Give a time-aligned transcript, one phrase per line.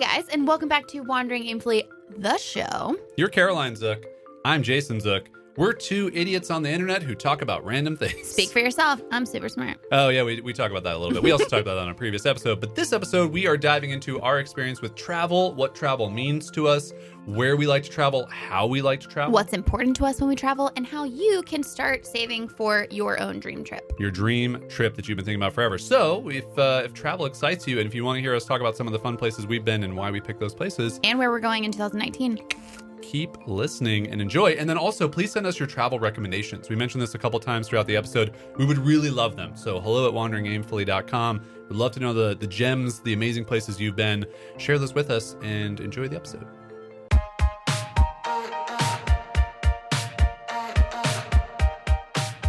[0.00, 1.86] guys, and welcome back to Wandering Aimfully,
[2.16, 2.96] the show.
[3.18, 4.06] You're Caroline Zook.
[4.46, 5.28] I'm Jason Zook.
[5.56, 8.28] We're two idiots on the internet who talk about random things.
[8.28, 9.02] Speak for yourself.
[9.10, 9.78] I'm super smart.
[9.90, 11.22] Oh, yeah, we, we talk about that a little bit.
[11.22, 12.60] We also talked about that on a previous episode.
[12.60, 16.68] But this episode, we are diving into our experience with travel, what travel means to
[16.68, 16.92] us,
[17.26, 19.32] where we like to travel, how we like to travel.
[19.32, 23.20] What's important to us when we travel, and how you can start saving for your
[23.20, 23.92] own dream trip.
[23.98, 25.78] Your dream trip that you've been thinking about forever.
[25.78, 28.60] So, if uh, if travel excites you, and if you want to hear us talk
[28.60, 31.18] about some of the fun places we've been and why we picked those places, And
[31.18, 32.38] where we're going in 2019.
[33.02, 34.52] Keep listening and enjoy.
[34.52, 36.68] And then also, please send us your travel recommendations.
[36.68, 38.34] We mentioned this a couple times throughout the episode.
[38.56, 39.56] We would really love them.
[39.56, 41.46] So, hello at wanderingaimfully.com.
[41.68, 44.24] We'd love to know the, the gems, the amazing places you've been.
[44.58, 46.46] Share those with us and enjoy the episode.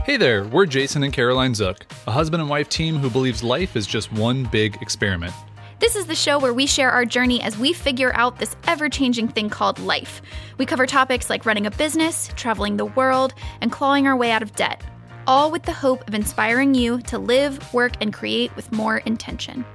[0.04, 3.76] Hey there, we're Jason and Caroline Zook, a husband and wife team who believes life
[3.76, 5.34] is just one big experiment.
[5.81, 8.88] This is the show where we share our journey as we figure out this ever
[8.88, 10.21] changing thing called life.
[10.59, 14.43] We cover topics like running a business, traveling the world, and clawing our way out
[14.43, 14.84] of debt,
[15.26, 19.65] all with the hope of inspiring you to live, work, and create with more intention.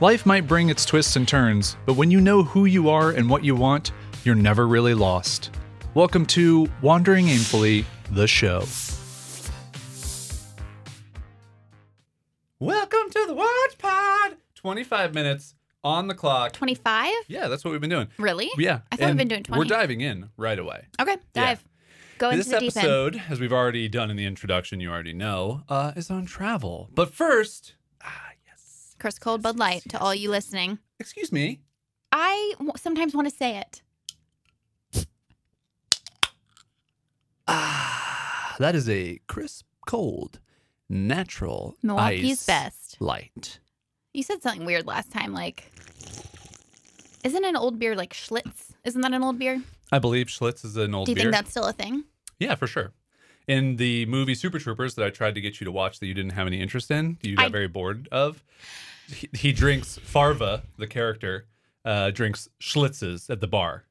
[0.00, 3.28] Life might bring its twists and turns, but when you know who you are and
[3.28, 3.92] what you want,
[4.24, 5.50] you're never really lost.
[5.92, 8.62] Welcome to Wandering Aimfully, the show.
[14.64, 16.52] 25 minutes on the clock.
[16.52, 17.10] 25?
[17.28, 18.08] Yeah, that's what we've been doing.
[18.18, 18.50] Really?
[18.58, 18.80] Yeah.
[18.92, 19.58] I thought we've been doing 20.
[19.58, 20.86] We're diving in right away.
[21.00, 21.64] Okay, dive.
[22.18, 22.84] Go into this the deep end.
[22.84, 26.90] episode, as we've already done in the introduction, you already know, uh, is on travel.
[26.94, 28.94] But first, ah, yes.
[28.98, 30.78] Chris Cold Bud Light to all you listening.
[30.98, 31.60] Excuse me.
[32.12, 33.80] I w- sometimes want to say it.
[37.48, 40.38] Ah, that is a crisp, cold,
[40.88, 42.96] natural Milwaukee's best.
[43.00, 43.58] light.
[44.12, 45.70] You said something weird last time, like,
[47.24, 48.72] isn't an old beer like Schlitz?
[48.84, 49.62] Isn't that an old beer?
[49.92, 51.14] I believe Schlitz is an old beer.
[51.14, 51.32] Do you beer.
[51.32, 52.04] think that's still a thing?
[52.38, 52.92] yeah, for sure.
[53.46, 56.14] In the movie Super Troopers that I tried to get you to watch that you
[56.14, 58.42] didn't have any interest in, you got I- very bored of,
[59.08, 61.46] he, he drinks Farva, the character,
[61.84, 63.84] uh, drinks Schlitzes at the bar.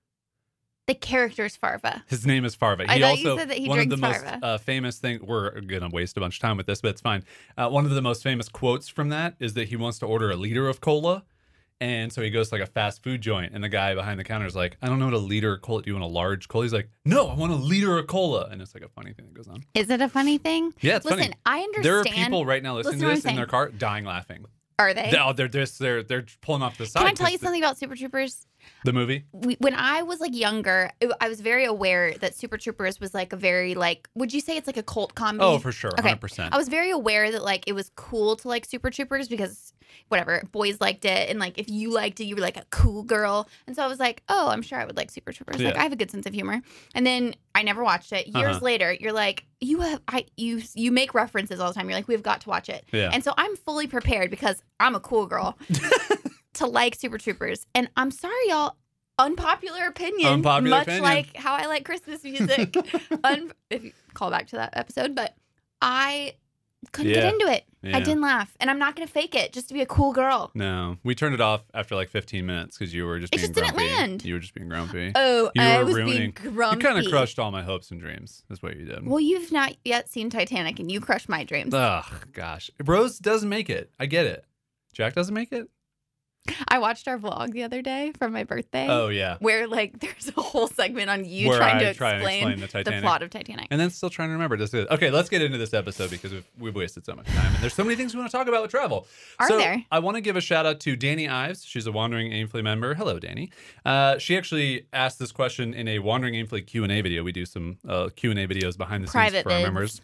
[0.90, 2.04] The character's Farva.
[2.08, 2.86] His name is Farva.
[2.90, 5.20] I He thought you said that he one of drinks the most uh, famous thing.
[5.22, 7.24] We're gonna waste a bunch of time with this, but it's fine.
[7.56, 10.32] Uh, one of the most famous quotes from that is that he wants to order
[10.32, 11.24] a liter of cola,
[11.80, 14.24] and so he goes to like a fast food joint, and the guy behind the
[14.24, 15.84] counter is like, "I don't know what a liter of cola.
[15.84, 18.48] Do you want a large cola?" He's like, "No, I want a liter of cola,"
[18.52, 19.64] and it's like a funny thing that goes on.
[19.76, 20.74] Is it a funny thing?
[20.82, 21.34] Yeah, it's Listen, funny.
[21.46, 21.86] I understand.
[21.86, 23.50] There are people right now listening Listen to to what this I'm in their saying.
[23.52, 24.46] car dying laughing.
[24.80, 25.14] Are they?
[25.20, 27.02] Oh, they're just they're they're pulling off the side.
[27.02, 28.48] Can I tell you the- something about Super Troopers?
[28.86, 29.26] The movie.
[29.34, 33.14] we, when I was like younger, it- I was very aware that Super Troopers was
[33.14, 34.08] like a very like.
[34.16, 35.44] Would you say it's like a cult comedy?
[35.44, 36.02] Oh, for sure, Okay.
[36.10, 36.54] hundred percent.
[36.54, 39.74] I was very aware that like it was cool to like Super Troopers because
[40.08, 43.04] whatever boys liked it, and like if you liked it, you were like a cool
[43.04, 43.50] girl.
[43.68, 45.60] And so I was like, oh, I'm sure I would like Super Troopers.
[45.62, 46.62] Like I have a good sense of humor.
[46.96, 48.28] And then I never watched it.
[48.28, 48.66] Years Uh-huh.
[48.66, 51.90] later, you're like, you have I you you make references all the time.
[51.90, 52.86] You're like, we've got to watch it.
[52.94, 53.10] Yeah.
[53.12, 55.58] And so I'm fully prepared because I'm a cool girl
[56.60, 57.66] to like Super Troopers.
[57.76, 58.76] And I'm sorry, y'all.
[59.18, 60.32] Unpopular opinion.
[60.32, 61.04] Unpopular much opinion.
[61.04, 62.74] like how I like Christmas music.
[63.26, 65.36] Un- if you call back to that episode, but
[65.82, 66.36] I
[66.94, 67.24] couldn't Yeah.
[67.24, 67.66] get into it.
[67.84, 70.12] I didn't laugh, and I'm not going to fake it just to be a cool
[70.12, 70.52] girl.
[70.54, 73.48] No, we turned it off after like 15 minutes because you were just It being
[73.48, 73.94] just didn't grumpy.
[73.94, 74.26] land.
[74.26, 75.12] You were just being grumpy.
[75.16, 76.78] Oh, You I were was ruining- being grumpy.
[76.84, 78.44] You kind of crushed all my hopes and dreams.
[78.50, 79.06] That's what you did.
[79.08, 81.74] Well, you've not yet seen Titanic, and you crushed my dreams.
[81.74, 82.70] Ugh, gosh.
[82.86, 83.92] Rose doesn't make it.
[84.00, 84.44] I get it.
[84.94, 85.70] Jack doesn't make it.
[86.68, 88.88] I watched our vlog the other day from my birthday.
[88.90, 89.38] Oh yeah.
[89.40, 92.60] Where like there's a whole segment on you Where trying I to try explain, explain
[92.60, 93.02] the Titanic.
[93.02, 93.68] plot of Titanic.
[93.72, 94.58] And then still trying to remember.
[94.58, 95.12] This is okay.
[95.12, 97.84] Let's get into this episode because we've, we've wasted so much time, and there's so
[97.84, 99.08] many things we want to talk about with travel.
[99.40, 99.84] Are so there?
[99.92, 101.64] I want to give a shout out to Danny Ives.
[101.66, 102.94] She's a Wandering Aimfully member.
[102.94, 103.52] Hello, Danny.
[103.86, 107.24] Uh, she actually asked this question in a Wandering Aimfully Q and A video.
[107.24, 110.02] We do some uh, Q and A videos behind the scenes Private for our members.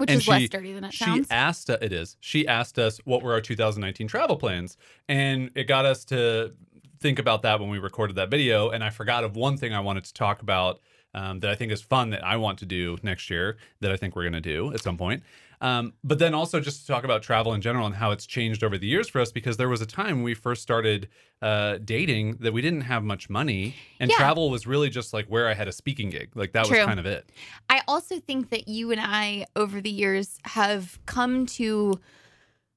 [0.00, 1.26] Which and is less she- dirty than it she sounds.
[1.26, 2.16] She asked uh, it is.
[2.20, 4.76] She asked us what were our 2019 travel plans.
[5.08, 6.54] And it got us to
[7.00, 8.70] think about that when we recorded that video.
[8.70, 10.80] And i forgot of one thing i wanted to talk about
[11.14, 13.96] um, that i think is fun that i want to do next year that i
[13.96, 15.22] think we're going to do at some point
[15.62, 18.64] um, but then also just to talk about travel in general and how it's changed
[18.64, 21.08] over the years for us because there was a time when we first started
[21.42, 24.16] uh, dating that we didn't have much money and Yeah.
[24.16, 26.78] travel was really just like where i had a speaking gig like that True.
[26.78, 27.30] was kind of it
[27.68, 32.00] I also think that you and I, over the years, have come to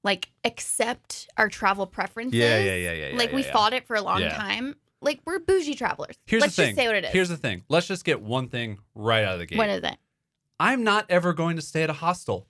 [0.03, 2.37] like accept our travel preferences.
[2.37, 4.75] Yeah, yeah, yeah, yeah, yeah, Like yeah, we fought it for a long time.
[5.01, 6.15] Like we're bougie travelers.
[6.25, 7.11] here's Let's the thing just say what it is.
[7.11, 9.83] here's the thing let's just get one thing right out of the gate what is
[9.83, 9.97] it?
[10.59, 12.47] I'm not ever going to stay at a hostel.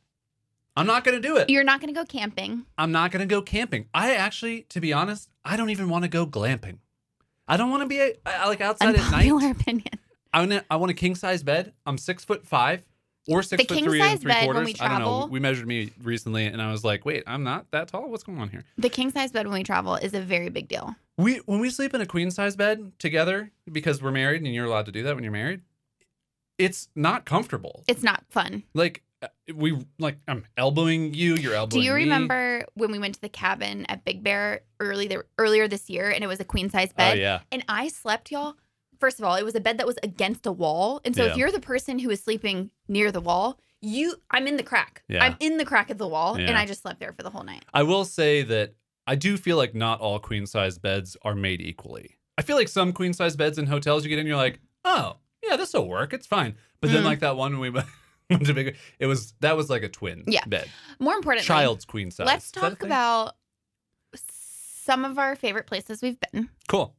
[0.76, 1.50] I'm not going to do it.
[1.50, 2.66] You're not going to go camping.
[2.78, 3.88] I'm not going to go camping.
[3.94, 6.78] I actually, to be honest, I don't even want to go glamping.
[7.48, 9.26] I don't want to be a, I- like outside at night.
[9.30, 9.88] Unpopular opinion.
[10.34, 11.74] I want a, I want a king size bed.
[11.86, 12.84] I'm six foot five
[13.28, 14.74] or six The foot king three size and three bed when quarters.
[14.80, 15.06] we I don't know.
[15.06, 18.10] travel- We measured me recently, and I was like, wait, I'm not that tall.
[18.10, 18.64] What's going on here?
[18.80, 20.96] The king size bed when we travel is a very big deal.
[21.18, 24.66] We when we sleep in a queen size bed together because we're married, and you're
[24.66, 25.62] allowed to do that when you're married.
[26.58, 27.84] It's not comfortable.
[27.88, 28.64] It's not fun.
[28.74, 29.04] like
[29.54, 31.36] we like I'm elbowing you.
[31.36, 31.84] You're Do elbowing.
[31.84, 32.04] you me.
[32.04, 36.10] remember when we went to the cabin at Big Bear early there, earlier this year
[36.10, 37.18] and it was a queen size bed?
[37.18, 37.40] Oh yeah.
[37.52, 38.56] And I slept, y'all.
[39.00, 41.02] First of all, it was a bed that was against a wall.
[41.04, 41.32] And so Yeah.
[41.32, 45.04] if you're the person who is sleeping near the wall, you I'm in the crack.
[45.10, 45.24] Yeah.
[45.24, 47.44] I'm in the crack of the wall and I just slept there for the whole
[47.44, 47.66] night.
[47.74, 51.60] I will say that I do feel like not all queen size beds are made
[51.62, 52.16] equally.
[52.38, 55.18] I feel like some queen size beds in hotels you get in, you're like, oh
[55.46, 56.14] yeah, this will work.
[56.14, 56.56] It's fine.
[56.80, 57.06] But then Mm.
[57.06, 57.88] like that one when we went
[58.46, 60.46] to big, it was that was like a twin Yeah.
[60.46, 60.70] bed,
[61.00, 62.28] More importantly, child's queen size.
[62.28, 63.36] let's Is that a talk about
[64.16, 66.50] some of our favorite places we've been.
[66.68, 66.96] cool.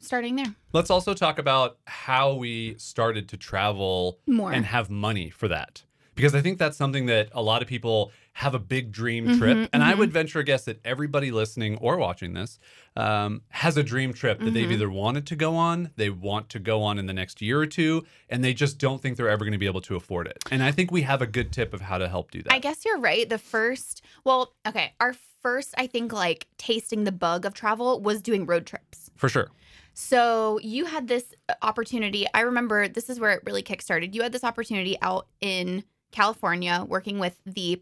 [0.00, 0.54] Starting there.
[0.72, 4.52] Let's also talk about how we started to travel More.
[4.52, 5.82] and have money for that.
[6.14, 9.38] Because I think that's something that a lot of people have a big dream Mhm,
[9.38, 9.68] trip.
[9.72, 9.98] And I mhm.
[9.98, 12.58] would venture a guess that everybody listening or watching this
[12.96, 14.72] um, has a dream trip that they've Mhm.
[14.72, 17.66] either wanted to go on, they want to go on in the next year or
[17.66, 20.42] two, and they just don't think they're ever going to be able to afford it.
[20.50, 22.52] And I think we have a good tip of how to help do that.
[22.52, 23.28] I guess you're right.
[23.28, 28.20] The first, well, okay, our first, I think, like tasting the bug of travel was
[28.20, 29.10] doing road trips.
[29.16, 29.50] For sure.
[29.92, 32.26] So you had this uh, opportunity.
[32.34, 34.12] I remember this is where it really kickstarted.
[34.14, 37.80] You had this opportunity out in California working with the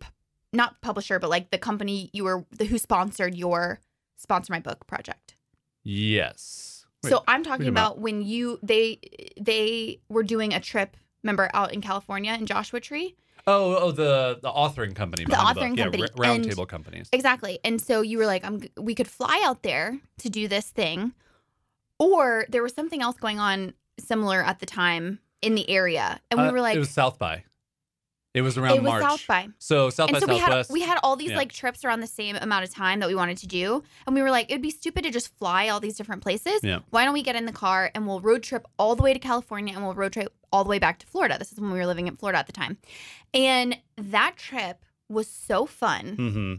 [0.52, 3.81] not publisher, but like the company you were the, who sponsored your
[4.16, 5.34] sponsor my book project.
[5.82, 6.87] Yes.
[7.02, 8.99] Wait, so I'm talking about when you they
[9.40, 10.96] they were doing a trip.
[11.22, 13.16] Remember out in California in Joshua Tree.
[13.46, 15.25] oh, oh, the the authoring company.
[15.25, 15.84] The authoring book.
[15.84, 16.02] company.
[16.02, 17.08] Yeah, r- Round Table Companies.
[17.12, 17.58] Exactly.
[17.64, 21.12] And so you were like, I'm we could fly out there to do this thing.
[21.98, 26.20] Or there was something else going on similar at the time in the area.
[26.31, 27.44] And we Uh, were like it was South by.
[28.34, 29.02] It was around it was March.
[29.02, 29.49] South by.
[29.58, 30.70] So South and by so we had Southwest.
[30.70, 31.37] we had all these Yeah.
[31.37, 33.82] like trips around the same amount of time that we wanted to do.
[34.06, 36.61] And we were like, it'd be stupid to just fly all these different places.
[36.62, 36.79] Yeah.
[36.90, 39.19] Why don't we get in the car and we'll road trip all the way to
[39.19, 41.37] California and we'll road trip all the way back to Florida.
[41.38, 42.79] This is when we were living in Florida at the time.
[43.34, 46.14] And that trip was so fun.
[46.17, 46.55] hmm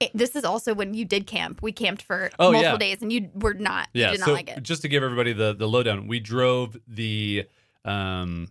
[0.00, 1.62] It- this is also when you did camp.
[1.62, 2.78] We camped for Oh, multiple yeah.
[2.94, 3.88] days, and you were not.
[3.94, 4.06] Yeah.
[4.06, 4.62] you did not so like it.
[4.62, 7.44] just to give everybody the the lowdown, we drove the
[7.84, 8.48] um,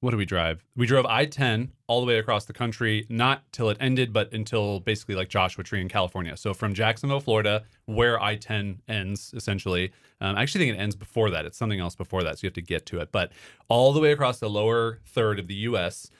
[0.00, 0.62] what do we drive?
[0.76, 4.32] We drove I ten all the way across the country, not till it ended, but
[4.32, 6.36] until basically like Joshua Tree in California.
[6.36, 9.92] So from Jacksonville, Florida, where I ten ends essentially.
[10.20, 11.44] Um, I actually think it ends before that.
[11.44, 13.12] It's something else before that, so you have to get to it.
[13.12, 13.32] But
[13.68, 16.10] all the way across the lower third of the U.S.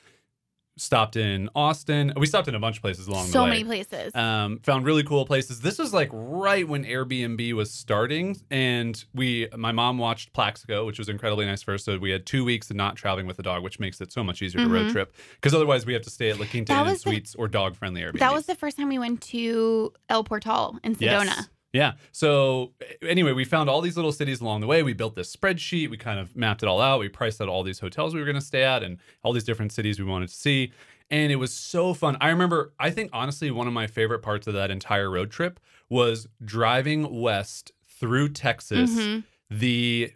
[0.77, 2.13] Stopped in Austin.
[2.15, 3.31] We stopped in a bunch of places along the way.
[3.33, 4.13] so many places.
[4.15, 5.59] um, found really cool places.
[5.61, 10.99] This was like right when Airbnb was starting, and we, my mom watched Plaxico, which
[10.99, 11.83] was incredibly nice for us.
[11.83, 14.23] So we had two weeks of not traveling with a dog, which makes it so
[14.23, 14.91] much easier to road Mhm.
[14.91, 15.15] trip.
[15.35, 18.19] Because otherwise, we have to stay at La Quinta Inn Suites or dog-friendly Airbnb.
[18.19, 21.25] that was the first time we went to El Portal in Sedona.
[21.25, 21.49] Yes.
[21.77, 21.93] Yeah.
[22.11, 24.81] So anyway, we found all these little cities along the way.
[24.83, 25.89] We built this spreadsheet.
[25.89, 26.99] We kind of mapped it all out.
[26.99, 29.43] We priced out all these hotels we were going to stay at and all these
[29.43, 30.71] different cities we wanted to see.
[31.11, 32.17] And it was so fun.
[32.19, 35.59] I remember, I think honestly, one of my favorite parts of that entire road trip
[35.89, 38.91] was driving west through Texas.
[38.91, 39.23] Mhm.
[39.49, 40.11] The,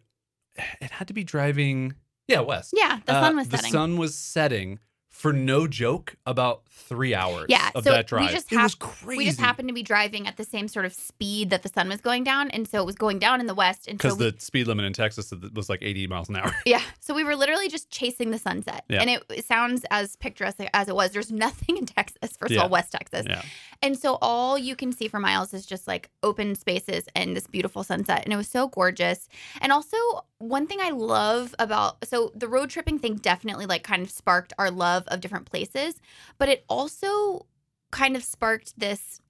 [0.81, 1.93] it had to be driving,
[2.27, 2.73] yeah, west.
[2.75, 3.71] Yeah, the Uh, sun was the setting.
[3.71, 4.79] sun was setting
[5.11, 8.31] for no joke about three hours Yeah, of so that we drive.
[8.31, 9.17] just it was crazy.
[9.17, 11.89] we just happened to be driving at the same sort of speed that the sun
[11.89, 13.87] was going down, and so it was going down in the west.
[13.87, 16.51] And because so we, the speed limit in Texas was like 80 miles an hour.
[16.65, 19.01] yeah, so we were literally just chasing the sunset, Yeah.
[19.01, 21.11] and it, it sounds as picturesque as it was.
[21.11, 22.59] There's nothing in Texas, first Yeah.
[22.59, 23.41] of all, West Texas, Yeah.
[23.83, 27.47] and so all you can see for miles is just like open spaces and this
[27.47, 29.27] beautiful sunset, and it was so gorgeous.
[29.59, 29.97] And also,
[30.41, 34.53] one thing I love about so the road tripping thing definitely like kind of sparked
[34.57, 35.99] our love of different places,
[36.37, 37.45] but it also
[37.91, 39.21] kind of sparked this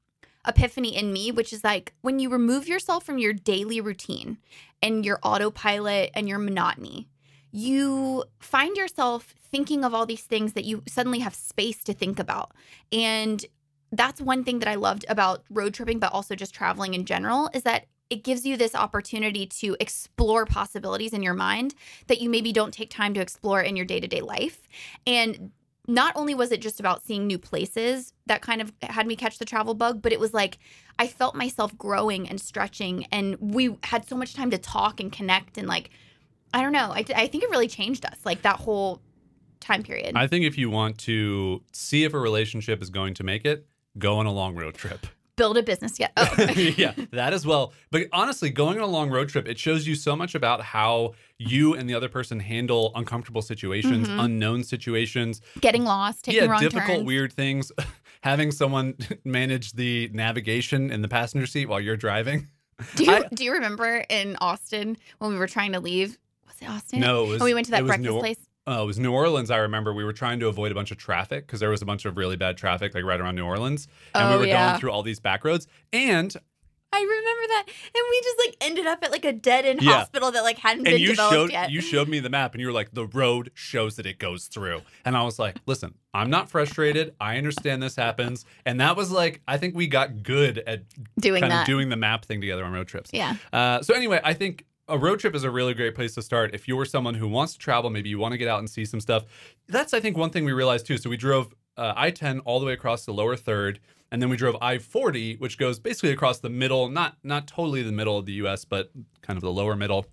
[0.47, 4.37] epiphany in me, which is like when you remove yourself from your daily routine
[4.81, 7.07] and your autopilot and your monotony,
[7.51, 12.19] you find yourself thinking of all these things that you suddenly have space to think
[12.19, 12.51] about.
[12.91, 13.45] And
[13.91, 17.49] that's one thing that I loved about road tripping, but also just traveling in general,
[17.53, 21.73] is that it gives you this opportunity to explore possibilities in your mind
[22.07, 24.67] that you maybe don't take time to explore in your day to day life.
[25.07, 25.51] And
[25.87, 29.39] not only was it just about seeing new places that kind of had me catch
[29.39, 30.59] the travel bug, but it was like
[30.99, 35.11] I felt myself growing and stretching, and we had so much time to talk and
[35.11, 35.57] connect.
[35.57, 35.89] And like,
[36.53, 39.01] I don't know, I, I think it really changed us, like that whole
[39.61, 40.13] time period.
[40.15, 43.65] I think if you want to see if a relationship is going to make it,
[43.97, 45.07] go on a long road trip.
[45.41, 46.11] Build a business yet.
[46.17, 47.73] Oh, yeah, that as well.
[47.89, 51.13] But honestly, going on a long road trip, it shows you so much about how
[51.39, 54.23] you and the other person handle uncomfortable situations, Mhm.
[54.23, 57.07] unknown situations, getting lost, taking yeah, difficult, turns.
[57.07, 57.71] weird things.
[58.21, 58.93] Having someone
[59.25, 62.47] manage the navigation in the passenger seat while you're driving.
[62.95, 66.19] Do you I- do you remember in Austin when we were trying to leave?
[66.45, 66.99] Was it Austin?
[66.99, 67.39] No, it was.
[67.39, 68.37] When we went to that breakfast New, place.
[68.67, 69.49] Oh, it was New Orleans.
[69.49, 71.85] I remember we were trying to avoid a bunch of traffic because there was a
[71.85, 74.69] bunch of really bad traffic, like right around New Orleans, and we Oh, were yeah.
[74.69, 75.67] going through all these back roads.
[75.91, 76.35] And
[76.93, 79.93] I remember that, and we just like ended up at like a dead end Yeah.
[79.93, 81.71] hospital that like hadn't and been you developed showed yet.
[81.71, 84.45] you showed me the map, and you were like, "The road shows that it goes
[84.45, 87.15] through." And I was like, "Listen, I'm not frustrated.
[87.19, 90.83] I understand this happens." And that was like, I think we got good at
[91.19, 91.65] doing that.
[91.65, 93.09] doing the map thing together on road trips.
[93.13, 96.21] yeah, Uh, so anyway, I think a road trip is a really great place to
[96.21, 96.53] start.
[96.53, 98.85] If you're someone who wants to travel, maybe you want to get out and see
[98.85, 99.23] some stuff.
[99.67, 100.97] That's I think one thing we realized too.
[100.97, 103.79] So we drove uh, I-10 all the way across the lower third,
[104.11, 107.93] and then we drove I-40, which goes basically across the middle, not not totally the
[107.93, 110.05] middle of the U.S., but kind of the lower middle.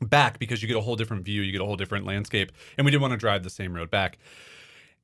[0.00, 2.84] Back because you get a whole different view, you get a whole different landscape, and
[2.84, 4.18] we didn't want to drive the same road back.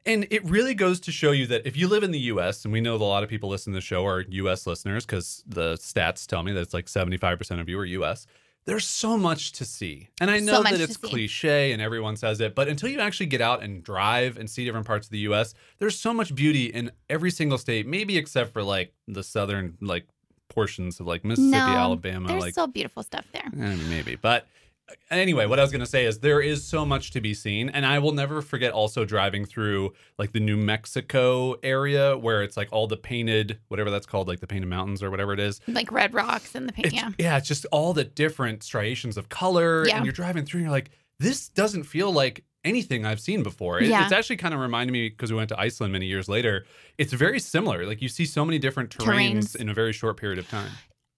[0.06, 2.72] And it really goes to show you that if you live in the US, and
[2.72, 5.44] we know that a lot of people listening to the show are US listeners because
[5.46, 8.26] the stats tell me that it's like 75% of you are US,
[8.68, 10.10] there's so much to see.
[10.20, 13.24] And I know much that it's cliche and everyone says it, but until you actually
[13.24, 16.66] get out and drive and see different parts of the US, there's so much beauty
[16.66, 20.06] in every single state, maybe except for like the southern like
[20.50, 23.50] portions of like Mississippi, No, Alabama, there's like still beautiful stuff there.
[23.58, 24.16] Eh, maybe.
[24.16, 24.46] But
[25.10, 27.68] anyway, what I was going to say is there is so much to be seen.
[27.68, 32.56] And I will never forget also driving through like the New Mexico area where it's
[32.56, 35.60] like all the painted, whatever that's called, like the painted mountains or whatever it is.
[35.66, 36.86] Like red rocks and the paint.
[36.92, 39.86] It's, Yeah, it's just all the different striations of color.
[39.86, 39.96] Yeah.
[39.96, 40.90] And you're driving through and you're like,
[41.20, 43.80] this doesn't feel like anything I've seen before.
[43.80, 44.04] It- Yeah.
[44.04, 46.64] It's actually kind of reminded me because we went to Iceland many years later.
[46.98, 47.86] It's very similar.
[47.86, 49.04] Like you see so many different terrains,
[49.52, 49.56] Terrains.
[49.56, 50.70] in a very short period of time.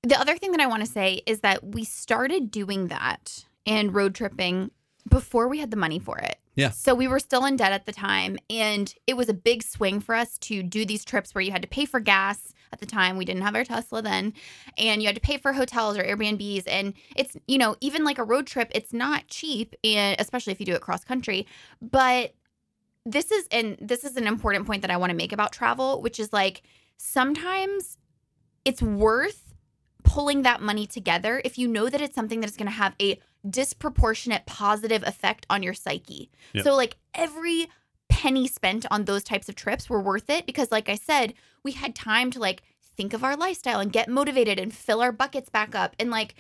[0.03, 3.95] The other thing that I want to say is that we started doing that and
[3.95, 4.71] road tripping
[5.09, 6.37] before we had the money for it.
[6.55, 6.71] Yeah.
[6.71, 8.39] So we were still in debt at the time.
[8.51, 11.63] And it was a big swing for us to do these trips where you had
[11.63, 12.53] to pay for gas.
[12.73, 14.33] At the time, we didn't have our Tesla then.
[14.79, 16.65] And you had to pay for hotels or Airbnbs.
[16.67, 19.75] And it's, you know, even like a road trip, it's not cheap.
[19.83, 21.47] And especially if you do it cross country.
[21.81, 22.35] But
[23.07, 26.03] this is, and this is an important point that I want to make about travel,
[26.03, 26.63] which is like
[26.97, 27.97] sometimes
[28.65, 29.50] it's worth
[30.03, 32.95] pulling that money together if you know that it's something that is going to have
[33.01, 36.31] a disproportionate positive effect on your psyche.
[36.53, 36.65] Yep.
[36.65, 37.69] So, like every
[38.09, 41.73] penny spent on those types of trips were worth it because, like I said, we
[41.73, 42.63] had time to like
[42.97, 45.97] think of our lifestyle and get motivated and fill our buckets back up.
[45.99, 46.35] And like,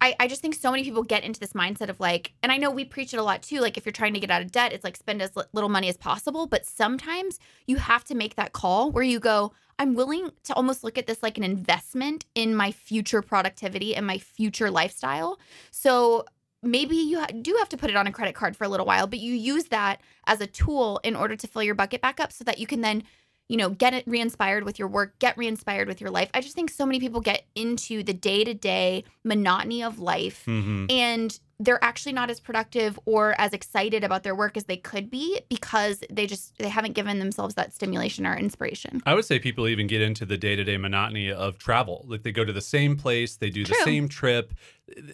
[0.00, 2.56] I, I just think so many people get into this mindset of like, and I
[2.56, 3.60] know we preach it a lot too.
[3.60, 5.88] Like, if you're trying to get out of debt, it's like spend as little money
[5.88, 6.46] as possible.
[6.46, 10.82] But sometimes you have to make that call where you go, I'm willing to almost
[10.82, 15.38] look at this like an investment in my future productivity and my future lifestyle.
[15.70, 16.24] So
[16.62, 19.06] maybe you do have to put it on a credit card for a little while,
[19.06, 22.32] but you use that as a tool in order to fill your bucket back up
[22.32, 23.04] so that you can then,
[23.48, 26.28] you know, get it re-inspired with your work, get re-inspired with your life.
[26.34, 30.86] I just think so many people get into the day-to-day monotony of life Mm-hmm.
[30.90, 35.10] and they're actually not as productive or as excited about their work as they could
[35.10, 39.02] be because they just they haven't given themselves that stimulation or inspiration.
[39.06, 42.04] I would say people even get into the day to day monotony of travel.
[42.08, 44.54] Like they go to the same place, they do the same trip,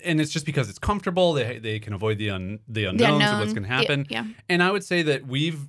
[0.05, 1.33] and it's just because it's comfortable.
[1.33, 4.07] They they can avoid the un, the unknowns The of what's going to happen.
[4.11, 4.27] Yeah.
[4.49, 5.61] And I would say that we've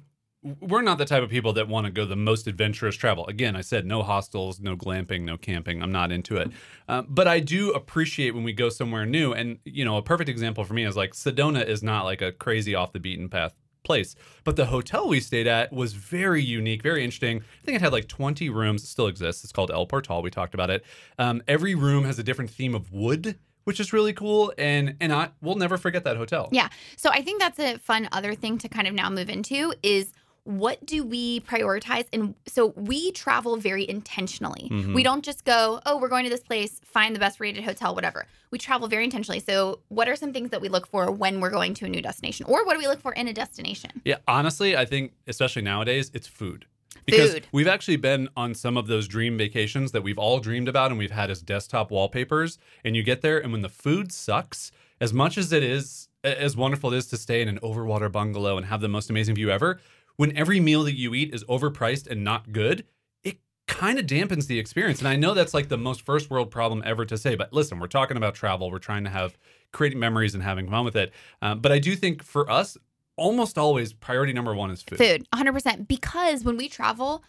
[0.59, 3.25] we're not the type of people that want to go the most adventurous travel.
[3.27, 5.81] Again, I said no hostels, no glamping, no camping.
[5.81, 6.51] I'm not into it.
[6.87, 9.33] Uh, but I do appreciate when we go somewhere new.
[9.33, 12.31] And you know, a perfect example for me is like Sedona is not like a
[12.31, 14.15] crazy off the beaten path place.
[14.43, 17.37] But the hotel we stayed at was very unique, very interesting.
[17.37, 18.83] I think it had like 20 rooms.
[18.83, 19.43] It still exists.
[19.43, 20.21] It's called El Portal.
[20.21, 20.83] We talked about it.
[21.17, 24.53] Um, every room has a different theme of wood, which is really cool.
[24.59, 26.49] And and I we'll never forget that hotel.
[26.51, 26.69] Yeah.
[26.97, 30.11] So I think that's a fun other thing to kind of now move into is
[30.45, 32.05] what do we prioritize?
[32.13, 34.69] And so we travel very intentionally.
[34.71, 34.93] Mhm.
[34.93, 37.93] We don't just go, oh, we're going to this place, find the best rated hotel,
[37.95, 38.27] whatever.
[38.51, 39.39] We travel very intentionally.
[39.39, 42.01] So, what are some things that we look for when we're going to a new
[42.01, 42.45] destination?
[42.47, 44.01] Or what do we look for in a destination?
[44.05, 46.65] Yeah, honestly, I think especially nowadays, it's food.
[47.05, 47.47] Because Food.
[47.51, 50.97] we've actually been on some of those dream vacations that we've all dreamed about and
[50.97, 52.57] we've had as desktop wallpapers.
[52.83, 54.71] And you get there, and when the food sucks,
[55.01, 58.57] as much as it is, as wonderful it is to stay in an overwater bungalow
[58.57, 59.79] and have the most amazing view ever,
[60.17, 62.85] when every meal that you eat is overpriced and not good,
[63.23, 64.99] it kind of dampens the experience.
[64.99, 67.79] And I know that's like the most first world problem ever to say, but listen,
[67.79, 68.71] we're talking about travel.
[68.71, 69.37] We're trying to have
[69.71, 71.13] creating memories and having fun with it.
[71.41, 72.77] Um, but I do think for us,
[73.17, 74.97] almost always priority number one is food.
[74.97, 75.87] Food, 100%.
[75.87, 77.23] Because when we travel,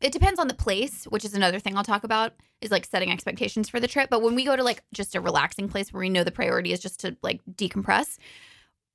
[0.00, 3.10] it depends on the place, which is another thing I'll talk about is like setting
[3.10, 4.10] expectations for the trip.
[4.10, 6.72] But when we go to like just a relaxing place where we know the priority
[6.72, 8.18] is just to like decompress,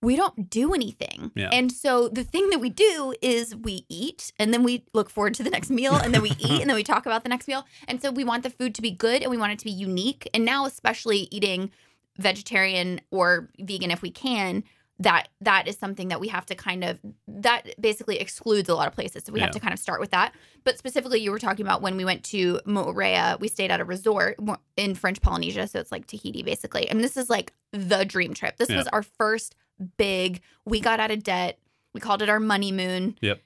[0.03, 1.31] we don't do anything.
[1.36, 1.50] Yeah.
[1.51, 5.33] And so the thing that we do is we eat and then we look forward
[5.36, 7.48] to the next meal and then we eat and then we talk about the next
[7.48, 7.65] meal.
[7.88, 9.72] And so we want the food to be good and we want it to be
[9.72, 10.29] unique.
[10.33, 11.72] And now especially eating
[12.19, 14.63] vegetarian or vegan if we can,
[15.00, 18.88] that that is something that we have to kind of that basically excludes a lot
[18.88, 19.24] of places.
[19.25, 19.45] So we Yeah.
[19.45, 20.33] have to kind of start with that.
[20.63, 23.86] But specifically you were talking about when we went to Moorea, we stayed at a
[23.86, 24.38] resort
[24.77, 26.88] in French Polynesia, so it's like Tahiti basically.
[26.88, 28.57] And this is like the dream trip.
[28.57, 28.77] This Yeah.
[28.77, 29.55] was our first
[29.98, 31.60] big we got out of debt.
[31.94, 33.42] We called it our money moon Yep.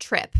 [0.00, 0.34] trip.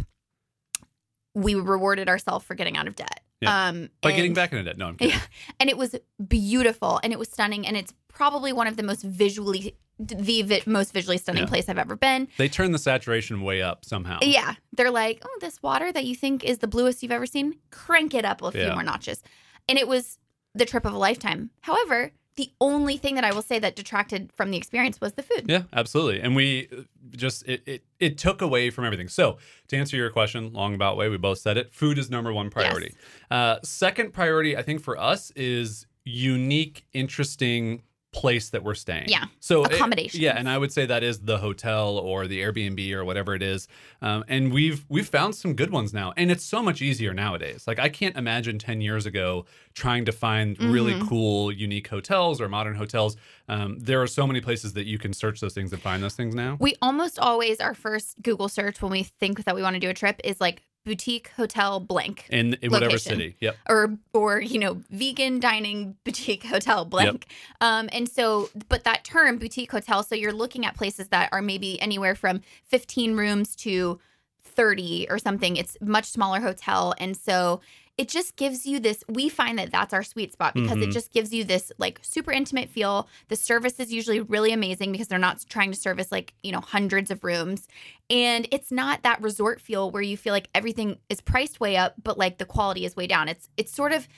[1.34, 3.20] We rewarded ourselves for getting out of debt.
[3.40, 3.68] Yeah.
[3.68, 4.76] Um By and- getting back into debt.
[4.78, 5.14] No, I'm kidding.
[5.16, 5.22] yeah.
[5.60, 5.94] And it was
[6.28, 10.62] beautiful and it was stunning and it's probably one of the most visually the vi-
[10.66, 11.48] most visually stunning Yeah.
[11.48, 12.26] place I've ever been.
[12.36, 14.18] They turn the saturation way up somehow.
[14.22, 14.54] Yeah.
[14.72, 18.12] They're like, "Oh, this water that you think is the bluest you've ever seen, crank
[18.14, 19.22] it up a few more notches."
[19.68, 20.18] And it was
[20.54, 21.50] the trip of a lifetime.
[21.60, 25.22] However, the only thing that I will say that detracted from the experience was the
[25.22, 25.44] food.
[25.48, 26.20] Yeah, absolutely.
[26.20, 29.08] And we uh, just it, it it took away from everything.
[29.08, 31.72] So to answer your question, long about way, we both said it.
[31.72, 32.94] Food is number one priority.
[33.30, 37.82] Uh, second priority, I think for us is unique, interesting
[38.12, 39.08] place that we're staying.
[39.08, 39.24] Yeah.
[39.40, 40.20] So accommodation.
[40.20, 43.42] Yeah, and I would say that is the hotel or the Airbnb or whatever it
[43.42, 43.68] is.
[44.02, 47.66] Um, and we've we've found some good ones now, and it's so much easier nowadays.
[47.66, 51.08] Like I can't imagine ten years ago trying to find really Mhm.
[51.08, 53.16] cool, unique hotels or modern hotels.
[53.48, 56.14] Um, there are so many places that you can search those things and find those
[56.14, 56.58] things now.
[56.60, 59.88] We almost always our first Google search when we think that we want to do
[59.88, 62.26] a trip is like boutique hotel blank.
[62.30, 63.36] in, in whatever city.
[63.40, 63.56] Yep.
[63.68, 67.26] or or you know vegan dining boutique hotel blank
[67.60, 71.42] um and so but that term boutique hotel so you're looking at places that are
[71.42, 74.00] maybe anywhere from 15 rooms to
[74.44, 77.60] 30 or something it's much smaller hotel and so
[78.02, 80.92] it just gives you this we find that that's our sweet spot because it Mhm.
[80.92, 83.08] just gives you this like super intimate feel.
[83.28, 86.60] The service is usually really amazing because they're not trying to service like you know
[86.60, 87.68] hundreds of rooms.
[88.10, 91.94] And it's not that resort feel where you feel like everything is priced way up
[92.02, 93.28] but like the quality is way down.
[93.28, 94.08] It's it's sort of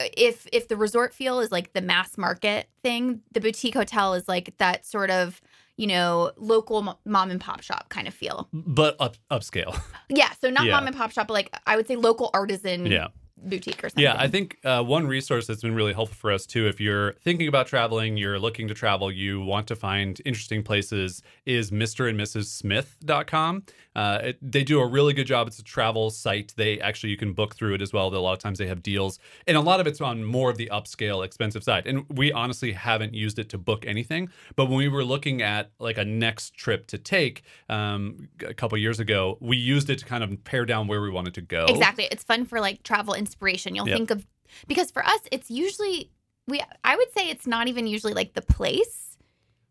[0.00, 4.28] if if the resort feel is like the mass market thing the boutique hotel is
[4.28, 5.40] like that sort of
[5.78, 9.80] you know local mom and pop shop kind of feel But up upscale.
[10.10, 10.72] yeah so not Yeah.
[10.72, 13.06] mom and pop shop but like i would say local artisan yeah.
[13.44, 16.46] Boutique or something Yeah, I think uh, one resource that's been really helpful for us
[16.46, 20.62] too, if you're thinking about traveling, you're looking to travel, you want to find interesting
[20.62, 22.08] places, is Mr.
[22.08, 22.46] and Mrs.
[22.46, 23.64] Smith.com.
[23.96, 25.48] Uh, it, they do a really good job.
[25.48, 26.54] It's a travel site.
[26.56, 28.14] They actually, you can book through it as well.
[28.14, 30.56] A lot of times they have deals, and a lot of it's on more of
[30.56, 31.86] the upscale, expensive side.
[31.86, 34.30] And we honestly haven't used it to book anything.
[34.54, 38.78] But when we were looking at like a next trip to take um, a couple
[38.78, 41.66] years ago, we used it to kind of pare down where we wanted to go.
[41.68, 43.96] exactly it's fun for like travel inspiration you'll Yep.
[43.96, 44.26] think of
[44.66, 46.10] because for us it's usually
[46.46, 49.16] we i would say it's not even usually like the place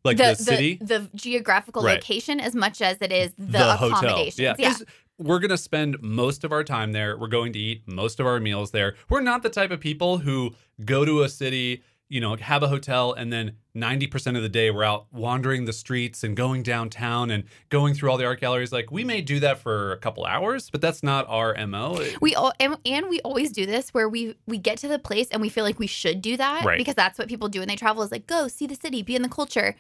[0.05, 0.75] Like the, city.
[0.79, 1.95] the, geographical Right.
[1.95, 4.83] location as much as it is the, accommodations Yeah, yeah 'cause
[5.17, 7.17] we're gonna spend most of our time there.
[7.17, 8.93] We're going to eat most of our meals there.
[9.09, 10.53] We're not the type of people who
[10.85, 14.49] go to a city, you know, have a hotel, and then ninety percent of the
[14.49, 18.39] day we're out wandering the streets and going downtown and going through all the art
[18.39, 18.71] galleries.
[18.71, 22.01] Like we may do that for a couple hours, but that's not our mo.
[22.21, 25.27] We all and, and we always do this where we we get to the place
[25.31, 26.77] and we feel like we should do that Right.
[26.77, 29.15] because that's what people do when they travel is like go see the city, be
[29.15, 29.75] in the culture,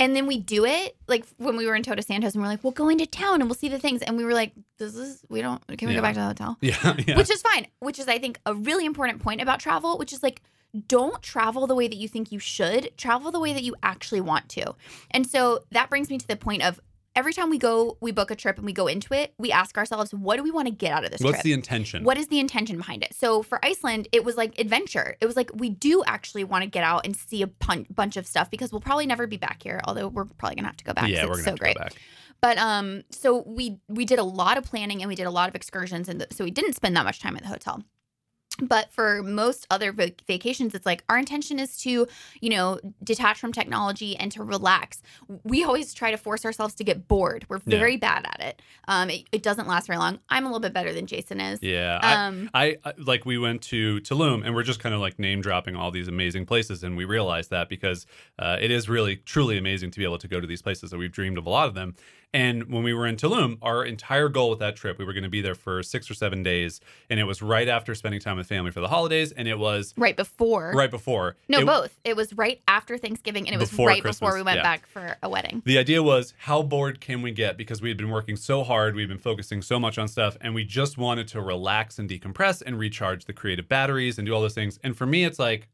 [0.00, 2.64] and then we do it like when we were in Todos Santos and we're like
[2.64, 5.24] we'll go into town and we'll see the things and we were like this is
[5.28, 6.00] we don't can we Yeah.
[6.00, 7.16] go back to the hotel yeah, yeah.
[7.16, 10.22] which is fine which is I think a really important point about travel which is
[10.24, 10.42] like
[10.86, 14.20] don't travel the way that you think you should travel the way that you actually
[14.20, 14.74] want to
[15.10, 16.80] and so that brings me to the point of
[17.16, 19.76] every time we go we book a trip and we go into it we ask
[19.76, 22.04] ourselves what do we want to get out of this What's trip the intention?
[22.04, 23.12] what is the intention behind it?
[23.14, 25.16] So for Iceland, it was like adventure.
[25.20, 28.16] It was like we do actually want to get out and see a pun- bunch
[28.16, 29.80] of stuff because we'll probably never be back here.
[29.84, 31.08] Although we're probably gonna have to go back.
[31.08, 31.76] Yeah, we're gonna so to great.
[31.76, 31.94] go back.
[32.40, 35.48] But um, so we we did a lot of planning and we did a lot
[35.48, 37.82] of excursions, and so we didn't spend that much time at the hotel.
[38.60, 42.08] But for most other vac- vacations, it's like our intention is to,
[42.40, 45.00] you know, detach from technology and to relax.
[45.44, 47.46] We always try to force ourselves to get bored.
[47.48, 47.78] We're Yeah.
[47.78, 48.62] very bad at it.
[48.88, 50.18] Um, it, it doesn't last very long.
[50.28, 51.62] I'm a little bit better than Jason is.
[51.62, 55.00] Yeah, I- Um, I, I like we went to Tulum and we're just kind of
[55.00, 58.06] like name dropping all these amazing places and we realized that because
[58.40, 60.98] uh, it is really truly amazing to be able to go to these places that
[60.98, 61.94] we've dreamed of a lot of them
[62.34, 65.22] And when we were in Tulum, our entire goal with that trip, we were going
[65.24, 68.36] to be there for six or seven days, and it was right after spending time
[68.36, 70.72] with family for the holidays, and it was Right before.
[70.74, 71.36] right before.
[71.48, 71.98] No, It- both.
[72.04, 74.62] It was right after Thanksgiving and it was right Christmas, before we went yeah.
[74.62, 75.62] back for a wedding.
[75.64, 78.94] The idea was how bored can we get because we had been working so hard,
[78.94, 82.62] we've been focusing so much on stuff, and we just wanted to relax and decompress
[82.64, 84.78] and recharge the creative batteries and do all those things.
[84.84, 85.68] And for me, it's like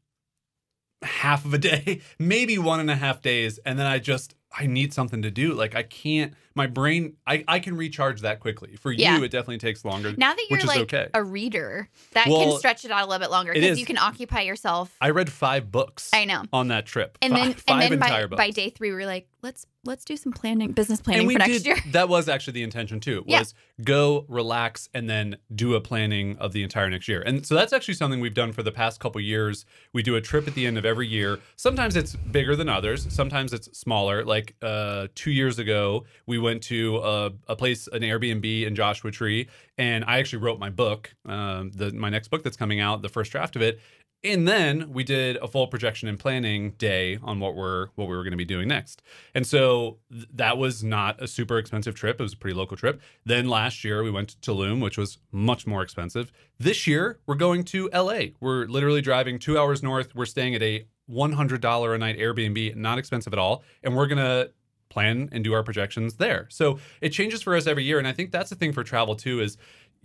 [1.01, 4.67] half of a day, maybe one and a half days, and then I just I
[4.67, 5.53] need something to do.
[5.53, 6.33] Like I can't.
[6.55, 8.77] My brain, I I can recharge that quickly.
[8.77, 9.17] For Yeah.
[9.17, 10.13] you, it definitely takes longer.
[10.17, 11.09] Now that you're like okay.
[11.13, 13.97] a reader, that Well, can stretch it out a little bit longer because you can
[13.97, 14.95] occupy yourself.
[15.01, 16.09] I read five books.
[16.13, 16.43] I know.
[16.53, 18.37] on that trip, and then five and then entire by, books.
[18.37, 21.63] by day three, we were like, let's let's do some planning, business planning for next
[21.63, 21.77] did, year.
[21.91, 23.23] That was actually the intention too.
[23.27, 23.39] Yeah.
[23.39, 27.21] Was go relax and then do a planning of the entire next year.
[27.21, 29.65] And so that's actually something we've done for the past couple years.
[29.93, 31.39] We do a trip at the end of every year.
[31.55, 33.05] Sometimes it's bigger than others.
[33.13, 34.25] Sometimes it's smaller.
[34.25, 39.11] Like uh, two years ago, we went to a, a place, an Airbnb in Joshua
[39.11, 43.01] Tree, and I actually wrote my book, um, the my next book that's coming out,
[43.01, 43.79] the first draft of it.
[44.23, 48.15] And then we did a full projection and planning day on what we're what we
[48.15, 49.03] were going to be doing next.
[49.35, 52.19] And so th- that was not a super expensive trip.
[52.19, 53.01] It was a pretty local trip.
[53.23, 56.31] Then last year we went to Tulum, which was much more expensive.
[56.57, 58.21] This year we're going to LA.
[58.39, 60.15] We're literally driving 2 hours north.
[60.15, 64.17] We're staying at a $100 a night Airbnb, not expensive at all, and we're going
[64.17, 64.51] to
[64.89, 66.47] plan and do our projections there.
[66.49, 69.15] So it changes for us every year and I think that's the thing for travel
[69.15, 69.57] too is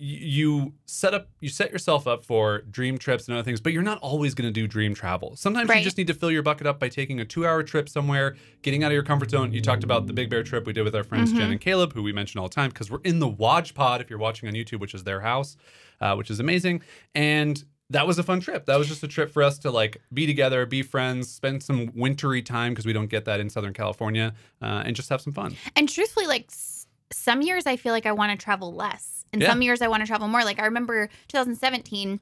[0.03, 3.83] you set up you set yourself up for dream trips and other things but you're
[3.83, 5.79] not always going to do dream travel sometimes Right.
[5.79, 8.35] you just need to fill your bucket up by taking a two hour trip somewhere
[8.63, 10.85] getting out of your comfort zone you talked about the big bear trip we did
[10.85, 13.19] with our friends jen and caleb who we mention all the time because we're in
[13.19, 15.59] the watch pod if you're watching on youtube which is their house
[16.01, 16.81] uh, which is amazing
[17.15, 19.99] and that was a fun trip that was just a trip for us to like
[20.15, 23.73] be together be friends spend some wintry time because we don't get that in southern
[23.73, 27.93] california uh, and just have some fun And truthfully, like s- some years I feel
[27.93, 29.49] like I want to travel less, and Yeah.
[29.51, 30.45] some years I want to travel more.
[30.45, 32.21] Like I remember 2017,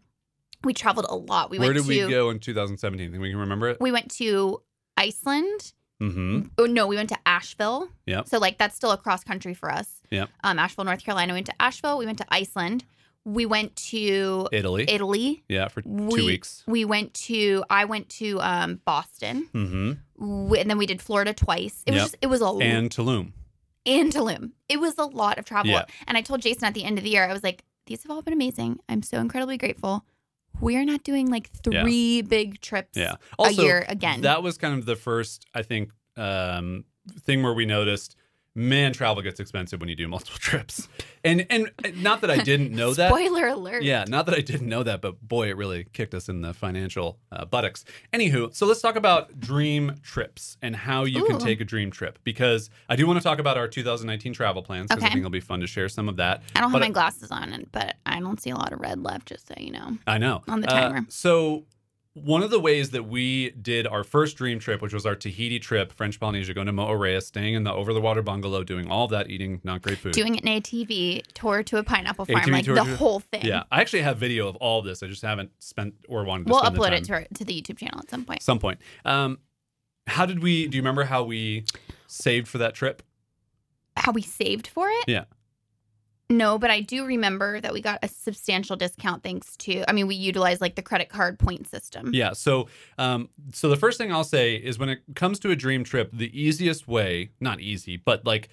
[0.64, 1.50] we traveled a lot.
[1.50, 3.92] We where went did to we go in 2017 think we can remember it we
[3.92, 4.62] went to
[4.96, 5.72] Iceland.
[6.00, 7.88] mm-hmm Oh no, we went to Asheville.
[8.06, 8.24] Yeah.
[8.24, 10.00] So like that's still a cross country for us.
[10.10, 10.26] Yeah.
[10.42, 11.32] Um, Asheville, North Carolina.
[11.34, 11.98] We went to Asheville.
[11.98, 12.84] We went to Iceland.
[13.34, 15.44] We went to italy Italy.
[15.48, 17.64] yeah for two We- weeks We went to.
[17.68, 19.92] I went to um, Boston, mm-hmm
[20.50, 21.82] we, and then we did Florida twice.
[21.86, 22.16] It was just.
[22.20, 23.32] It was a and tulum
[23.86, 24.50] and Tulum.
[24.68, 25.70] It was a lot of travel.
[25.70, 25.84] Yeah.
[26.06, 28.10] And I told Jason at the end of the year, I was like, these have
[28.10, 28.80] all been amazing.
[28.88, 30.04] I'm so incredibly grateful.
[30.60, 31.82] We're not doing like Yeah.
[31.84, 33.14] three big trips Yeah.
[33.38, 34.22] a year again.
[34.22, 36.84] that was kind of the first, I think, um,
[37.20, 38.16] thing where we noticed,
[38.54, 40.88] man, travel gets expensive when you do multiple trips.
[41.24, 41.70] And and
[42.02, 43.08] not that I didn't know that.
[43.08, 43.82] Spoiler alert.
[43.82, 46.54] Yeah, not that I didn't know that, but boy, it really kicked us in the
[46.54, 47.84] financial uh, buttocks.
[48.12, 52.18] Anywho, so let's talk about dream trips and how you can take a dream trip
[52.24, 55.30] because I do want to talk about our 2019 travel plans because I think it'll
[55.30, 56.42] be fun to share some of that.
[56.56, 59.02] I don't But- have my glasses on, but I don't see a lot of red
[59.02, 59.98] left, just so you know.
[60.06, 60.42] I know.
[60.48, 61.06] on the Uh, timer.
[61.08, 61.64] so
[62.24, 65.58] one of the ways that we did our first dream trip, which was our Tahiti
[65.58, 69.08] trip, French Polynesia, going to Moorea, staying in the over the water bungalow, doing all
[69.08, 70.12] that, eating not great food.
[70.12, 73.44] Doing it in ATV tour to a pineapple farm, ATV like the to- whole thing.
[73.44, 75.02] yeah, I actually have video of all of this.
[75.02, 77.78] I just haven't spent or wanted to We'll upload it to, our, to the YouTube
[77.78, 78.42] channel at some point.
[78.42, 78.80] some point.
[79.04, 79.38] Um,
[80.06, 80.66] how did we?
[80.68, 81.64] Do you remember how we
[82.06, 83.02] saved for that trip?
[83.96, 85.04] How we saved for it?
[85.06, 85.24] Yeah.
[86.30, 90.06] No, but I do remember that we got a substantial discount thanks to, I mean,
[90.06, 92.10] we utilized like the credit card point system.
[92.12, 92.34] Yeah.
[92.34, 95.84] So, um, so the first thing I'll say is when it comes to a dream
[95.84, 98.50] trip, the easiest way, not easy, but like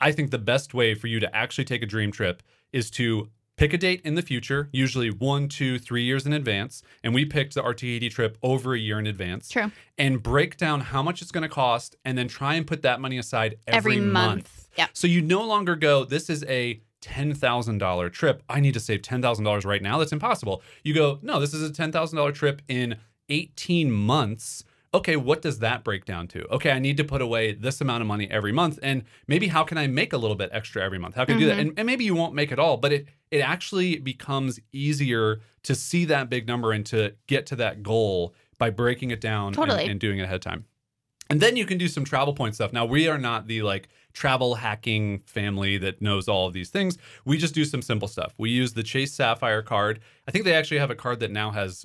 [0.00, 3.30] I think the best way for you to actually take a dream trip is to
[3.56, 6.82] pick a date in the future, usually one, two, three years in advance.
[7.02, 9.48] And we picked the Tahiti trip over a year in advance.
[9.48, 9.70] True.
[9.96, 13.00] And break down how much it's going to cost and then try and put that
[13.00, 14.68] money aside every, Every month.
[14.76, 14.88] Yeah.
[14.92, 18.42] So you no longer go, this is a $10,000 trip.
[18.48, 19.98] I need to save $10,000 right now.
[19.98, 20.62] That's impossible.
[20.82, 22.96] You go, no, this is a $10,000 trip in
[23.28, 24.64] 18 months.
[24.92, 26.46] Okay, what does that break down to?
[26.52, 28.78] Okay, I need to put away this amount of money every month.
[28.82, 31.16] And maybe how can I make a little bit extra every month?
[31.16, 31.56] How can I do that?
[31.56, 31.60] Mhm.
[31.60, 35.74] And, and maybe you won't make it all, but it it actually becomes easier to
[35.74, 39.90] see that big number and to get to that goal by breaking it down and-
[39.90, 40.66] and doing it ahead of time.
[41.28, 42.72] And then you can do some travel point stuff.
[42.72, 46.96] Now, we are not the like travel hacking family that knows all of these things.
[47.24, 48.32] We just do some simple stuff.
[48.38, 50.00] We use the Chase Sapphire card.
[50.26, 51.84] I think they actually have a card that now has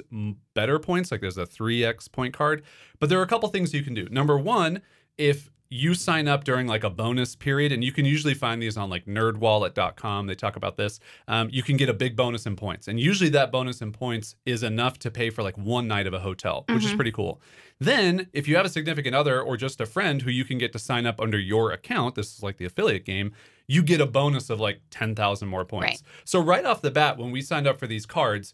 [0.54, 2.64] better points, like there's a 3x point card.
[3.00, 4.08] But there are a couple things you can do.
[4.10, 4.82] Number one,
[5.18, 8.76] if you sign up during like a bonus period, and you can usually find these
[8.78, 10.28] on like nerdwallet.com.
[10.28, 11.00] They talk about this.
[11.28, 12.88] Um, you can get a big bonus in points.
[12.88, 16.14] And usually that bonus in points is enough to pay for like one night of
[16.14, 16.96] a hotel, which is Mhm.
[16.96, 17.42] pretty cool.
[17.80, 20.74] Then, if you have a significant other or just a friend who you can get
[20.74, 23.32] to sign up under your account, this is like the affiliate game,
[23.68, 26.02] you get a bonus of like 10,000 more points.
[26.02, 26.02] Right.
[26.26, 28.54] So, right off the bat, when we signed up for these cards,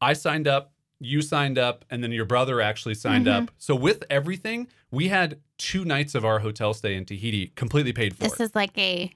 [0.00, 3.42] I signed up, you signed up, and then your brother actually signed Mhm.
[3.44, 3.50] up.
[3.58, 8.16] So, with everything, we had two nights of our hotel stay in Tahiti completely paid
[8.16, 8.24] for.
[8.24, 9.12] This is like a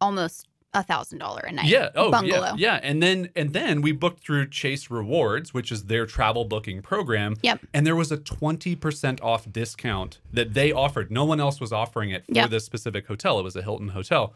[0.00, 1.66] almost a thousand dollar a night.
[1.66, 1.88] yeah.
[1.94, 2.54] Oh, bungalow.
[2.56, 2.74] yeah.
[2.74, 2.80] Yeah.
[2.82, 7.36] And then and then we booked through Chase Rewards, which is their travel booking program.
[7.42, 7.60] Yep.
[7.72, 11.10] And there was a 20% off discount that they offered.
[11.10, 12.50] No one else was offering it for Yep.
[12.50, 13.38] this specific hotel.
[13.38, 14.34] It was a Hilton hotel.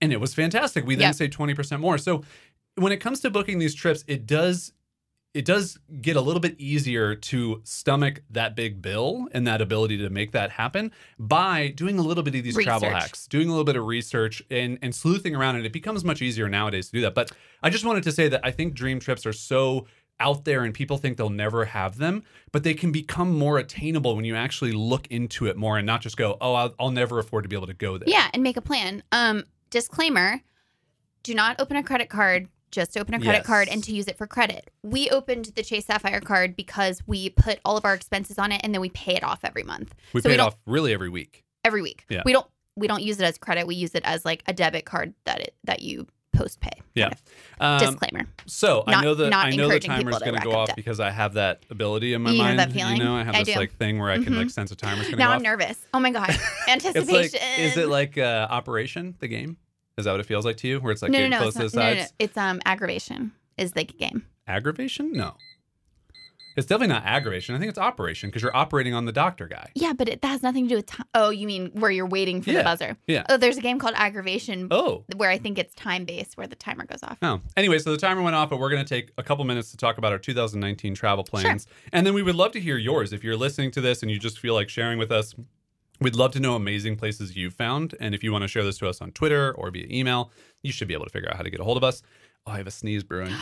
[0.00, 0.86] And it was fantastic.
[0.86, 1.14] We then Yep.
[1.16, 1.98] saved 20% more.
[1.98, 2.22] So
[2.76, 4.72] when it comes to booking these trips, it does
[5.34, 9.96] it does get a little bit easier to stomach that big bill and that ability
[9.98, 13.50] to make that happen by doing a little bit of these travel hacks, doing a
[13.50, 15.56] little bit of research and, and sleuthing around.
[15.56, 17.14] And it becomes much easier nowadays to do that.
[17.14, 19.86] But I just wanted to say that I think dream trips are so
[20.20, 24.14] out there and people think they'll never have them, but they can become more attainable
[24.14, 27.18] when you actually look into it more and not just go, oh, I'll, I'll never
[27.18, 28.08] afford to be able to go there.
[28.08, 29.02] Yeah, and make a plan.
[29.12, 30.40] Um, disclaimer:
[31.22, 32.48] Do not open a credit card.
[32.72, 33.46] Just open a credit Yes.
[33.46, 34.70] card and to use it for credit.
[34.82, 38.60] We opened the Chase Sapphire card because we put all of our expenses on it
[38.64, 39.94] and then we pay it off every month.
[40.14, 41.44] We So pay it off really every week.
[41.64, 42.04] every week.
[42.08, 42.22] Yeah.
[42.24, 43.66] We don't we don't use it as credit.
[43.66, 46.70] We use it as like a debit card that it that you post pay.
[46.94, 47.10] Yeah.
[47.60, 47.90] Kind Um.
[47.94, 48.26] Disclaimer.
[48.46, 50.76] So I know that I know the timer's going to go off debt.
[50.76, 52.58] because I have that ability in my You have mind.
[52.58, 52.96] that feeling?
[52.96, 53.60] You know, I have I this do.
[53.60, 54.38] like thing where I can Mhm.
[54.38, 55.42] like sense a timer's going to Now go I'm off.
[55.42, 55.86] nervous.
[55.92, 56.30] Oh my god.
[56.68, 57.38] It's Anticipation.
[57.40, 59.58] like, is it like uh, Operation the game?
[59.98, 60.80] Is that what it feels like to you?
[60.80, 62.12] Where it's like no, getting no, close to the not- no, no, sides?
[62.18, 62.24] no.
[62.24, 64.26] It's um aggravation is the game.
[64.46, 65.12] Aggravation?
[65.12, 65.34] No.
[66.54, 67.54] It's definitely not aggravation.
[67.54, 69.70] I think it's operation because you're operating on the doctor guy.
[69.74, 71.06] Yeah, but it that has nothing to do with time.
[71.14, 72.96] Oh, you mean where you're waiting for Yeah, the buzzer?
[73.06, 73.24] yeah.
[73.30, 75.04] Oh, there's a game called Aggravation Oh.
[75.16, 77.16] where I think it's time based, where the timer goes off.
[77.22, 77.40] Oh.
[77.56, 79.78] Anyway, so the timer went off, but we're going to take a couple minutes to
[79.78, 81.66] talk about our 2019 travel plans.
[81.90, 83.14] And then we would love to hear yours.
[83.14, 85.34] If you're listening to this and you just feel like sharing with us,
[86.00, 87.94] we'd love to know amazing places you've found.
[88.00, 90.30] And if you want to share this to us on Twitter or via email,
[90.62, 92.02] you should be able to figure out how to get a hold of us.
[92.46, 93.34] Oh, I have a sneeze brewing.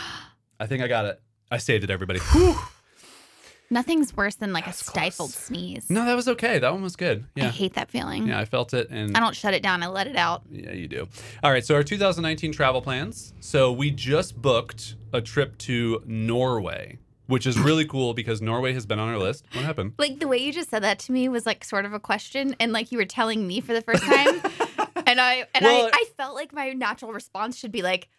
[0.59, 1.19] I think I got it.
[1.49, 2.19] I saved it, everybody.
[2.19, 2.55] Whew.
[3.71, 5.33] Nothing's worse than like a stifled close.
[5.45, 5.89] sneeze.
[5.89, 6.59] No, that was okay.
[6.59, 7.23] That one was good.
[7.35, 7.45] Yeah.
[7.45, 8.27] I hate that feeling.
[8.27, 8.89] Yeah, I felt it.
[8.91, 9.81] And I don't shut it down.
[9.81, 10.41] I let it out.
[10.51, 11.07] Yeah, you do.
[11.41, 13.33] All right, so our 2019 travel plans.
[13.39, 16.97] So we just booked a trip to Norway,
[17.31, 19.45] which is really cool because Norway has been on our list.
[19.53, 19.93] What happened?
[19.97, 22.55] Like the way you just said that to me was like sort of a question,
[22.59, 24.27] and like you were telling me for the first time,
[25.07, 28.09] and I and Well- I, I felt like my natural response should be like,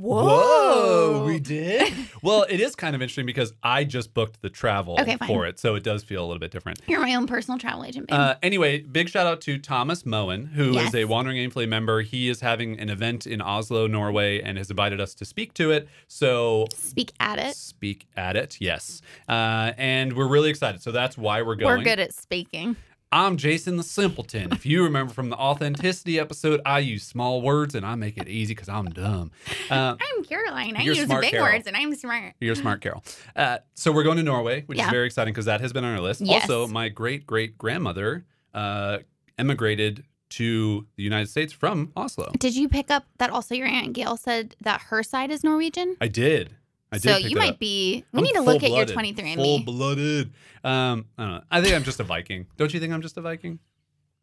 [0.00, 1.24] "Whoa, Whoa.
[1.26, 1.92] we did?
[2.22, 5.58] well, it is kind of interesting because I just booked the travel Okay, for it,
[5.58, 6.80] so it does feel a little bit different.
[6.86, 10.46] You're my own personal travel agent, babe." Uh, anyway, big shout out to Thomas Moen,
[10.46, 10.94] who is Yes.
[10.94, 12.00] a Wandering Aimfully member.
[12.02, 15.70] He is having an event in Oslo, Norway, and has invited us to speak to
[15.70, 15.88] it.
[16.08, 17.54] So Speak at it.
[17.56, 18.56] speak at it.
[18.60, 19.02] Yes.
[19.28, 20.82] Uh, and we're really excited.
[20.82, 21.78] So that's why we're going.
[21.78, 22.76] We're good at speaking.
[23.12, 24.52] I'm Jason the Simpleton.
[24.52, 28.28] If you remember from the authenticity episode, I use small words and I make it
[28.28, 29.32] easy because I'm dumb.
[29.68, 30.76] Uh, I'm Caroline.
[30.76, 31.46] I use big Carol.
[31.46, 32.34] words, and I'm smart.
[32.40, 33.02] you're smart, Carol.
[33.34, 35.92] Uh, so we're going to Norway, which is very exciting because that has been on
[35.92, 36.20] our list.
[36.20, 36.42] Yes.
[36.42, 38.98] Also, my great great grandmother uh,
[39.38, 42.30] emigrated to the United States from Oslo.
[42.38, 45.96] Did you pick up that also your aunt Gail said that her side is Norwegian?
[46.00, 46.54] I did.
[46.92, 47.58] I so you might up.
[47.58, 48.04] be.
[48.12, 49.34] We I'm need to look at your 23andMe.
[49.36, 50.32] Full blooded.
[50.64, 51.42] Um, I don't know.
[51.50, 52.46] I think I'm just a Viking.
[52.56, 53.58] Don't you think I'm just a Viking?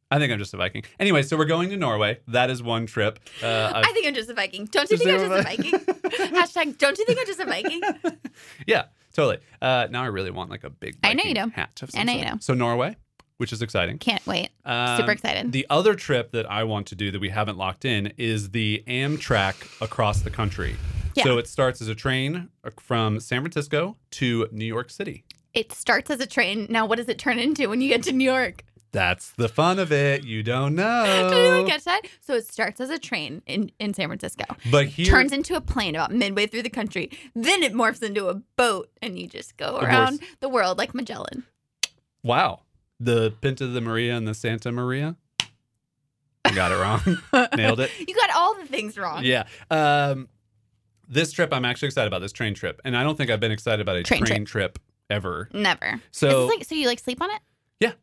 [0.10, 0.84] I think I'm just a Viking.
[1.00, 2.20] Anyway, so we're going to Norway.
[2.28, 3.20] That is one trip.
[3.44, 4.66] Uh, I've- think I'm just a Viking.
[4.66, 5.72] Don't you think I'm just a Viking?
[6.36, 6.78] Hashtag.
[6.78, 7.82] Don't you think I'm just a Viking?
[8.68, 9.40] yeah, totally.
[9.62, 11.50] Uh, now I really want like a big I know you do.
[11.50, 11.82] hat.
[11.96, 12.34] I know you sort.
[12.34, 12.40] do.
[12.42, 12.96] So Norway,
[13.38, 13.98] which is exciting.
[13.98, 14.50] Can't wait.
[14.66, 15.52] Um, Super excited.
[15.52, 18.84] The other trip that I want to do that we haven't locked in is the
[18.88, 20.76] Amtrak across the country.
[21.18, 21.24] Yeah.
[21.24, 25.24] So it starts as a train uh, from San Francisco to New York City.
[25.54, 26.68] It starts as a train.
[26.70, 28.64] Now, what does it turn into when you get to New York?
[28.94, 30.24] That's the fun of it.
[30.24, 31.04] You don't know.
[31.30, 32.04] Did anyone catch that?
[32.22, 35.62] So it starts as a train in, in San Francisco, But here, turns into a
[35.62, 39.58] plane about midway through the country, then it morphs into a boat, and you just
[39.58, 41.44] go around the world like Magellan.
[42.24, 42.62] wow,
[43.00, 45.16] the Pinta the Maria and the Santa Maria.
[46.46, 47.48] I got it wrong.
[47.58, 47.92] Nailed it.
[48.00, 49.24] You got all the things wrong.
[49.26, 49.44] Yeah.
[49.70, 50.30] Um,
[51.08, 53.52] this trip, I'm actually excited about this train trip, and I don't think I've been
[53.52, 54.80] excited about a train, Train trip.
[55.10, 55.50] ever.
[55.54, 56.02] Never.
[56.12, 57.40] So, like, so you like sleep on it?
[57.80, 57.94] Yeah.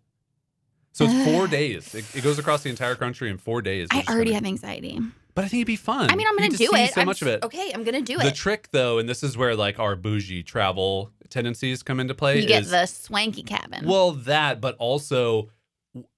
[0.92, 1.94] So it's four days.
[1.94, 3.88] It, it goes across the entire country in four days.
[3.90, 4.98] I already kinda- have anxiety.
[5.34, 6.10] But I think it'd be fun.
[6.12, 6.94] I mean, I'm gonna do see it.
[6.94, 7.42] So I'm much of it.
[7.42, 8.22] Okay, I'm gonna do it.
[8.22, 12.40] The trick, though, and this is where like our bougie travel tendencies come into play.
[12.40, 13.84] you get is, the swanky cabin.
[13.84, 15.50] well that, but also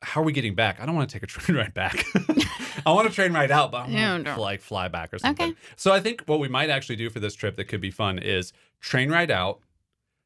[0.03, 0.81] how are we getting back?
[0.83, 2.05] I don't want to take a train ride back.
[2.87, 4.40] I want to train right out, but I No, want to no.
[4.40, 5.51] like fly back or something.
[5.51, 5.59] Okay.
[5.75, 8.18] So I think what we might actually do for this trip that could be fun
[8.18, 9.61] is train right out,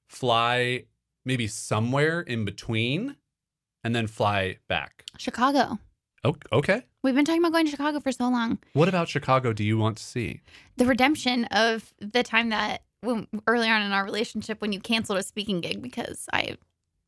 [0.09, 0.85] fly
[1.25, 3.17] maybe somewhere in between,
[3.85, 5.05] and then fly back.
[5.19, 5.79] Chicago.
[6.25, 6.83] Oh, okay.
[7.03, 8.59] We've been talking about going to Chicago for so long.
[8.75, 10.43] What about Chicago do you want to see?
[10.77, 15.19] The redemption of the time that when, earlier on in our relationship when you canceled
[15.19, 16.59] a speaking gig because I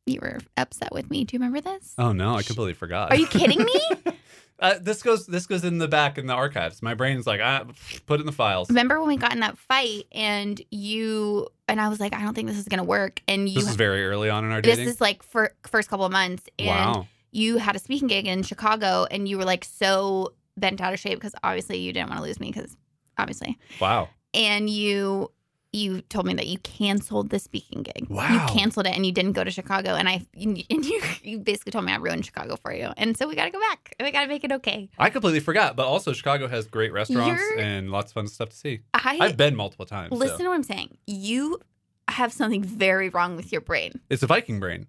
[0.05, 1.23] you were upset with me.
[1.23, 1.93] Do you remember this?
[1.97, 3.11] Oh no, I completely forgot.
[3.11, 3.81] Are you kidding me?
[4.59, 6.81] uh, this goes this goes in the back in the archives.
[6.81, 7.65] My brain's like, ah,
[8.05, 8.69] put it in the files.
[8.69, 12.33] Remember when we got in that fight and you and I was like, I don't
[12.33, 13.21] think this is gonna work.
[13.27, 14.85] And you This is very early on in our dating.
[14.85, 17.07] this is like for first couple of months and wow.
[17.31, 20.99] you had a speaking gig in Chicago and you were like so bent out of
[20.99, 22.75] shape because obviously you didn't want to lose me because
[23.17, 24.09] obviously Wow.
[24.33, 25.31] and you
[25.73, 28.07] you told me that you canceled the speaking gig.
[28.09, 28.31] Wow.
[28.31, 31.71] You canceled it and you didn't go to Chicago and I and you you basically
[31.71, 32.91] told me I ruined Chicago for you.
[32.95, 33.95] And so we got to go back.
[33.99, 34.89] We got to make it okay.
[34.97, 38.49] I completely forgot, but also Chicago has great restaurants You're- and lots of fun stuff
[38.49, 38.81] to see.
[38.93, 40.09] I I've been multiple times.
[40.11, 40.15] so.
[40.15, 40.97] listen to what I'm saying.
[41.07, 41.59] You
[42.07, 43.99] have something very wrong with your brain.
[44.09, 44.87] It's a Viking brain.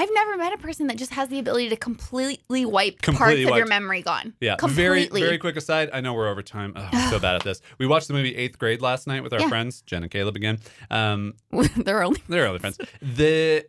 [0.00, 3.52] I've never met a person that just has the ability to completely wipe Completely parts
[3.52, 4.32] of your memory gone.
[4.40, 4.56] Yeah.
[4.56, 5.20] completely.
[5.20, 5.90] Very, very quick aside.
[5.92, 6.72] I know we're over time.
[6.74, 7.60] Oh, I'm so bad at this.
[7.78, 9.48] We watched the movie Eighth Grade last night with our Yeah.
[9.50, 10.58] friends, Jen and Caleb again.
[10.90, 11.34] Um,
[11.76, 12.78] They're only they're other friends.
[13.02, 13.66] The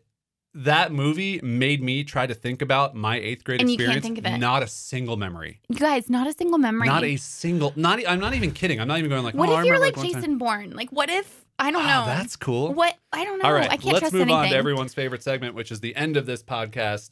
[0.53, 4.17] that movie made me try to think about my eighth grade And you can't think
[4.17, 4.37] of it.
[4.37, 5.59] Not a single memory.
[5.69, 6.09] you guys.
[6.09, 6.87] Not a single memory.
[6.87, 7.71] Not a single.
[7.75, 7.99] Not.
[8.07, 8.79] I'm not even kidding.
[8.81, 9.33] I'm not even going like.
[9.35, 10.37] what oh, if I you're like Jason time.
[10.37, 10.71] Bourne?
[10.71, 12.05] Like what if I don't Wow, know.
[12.07, 12.73] that's cool.
[12.73, 13.45] What I don't know.
[13.47, 14.35] All right, I can't let's move anything.
[14.35, 17.11] on to everyone's favorite segment, which is the end of this podcast.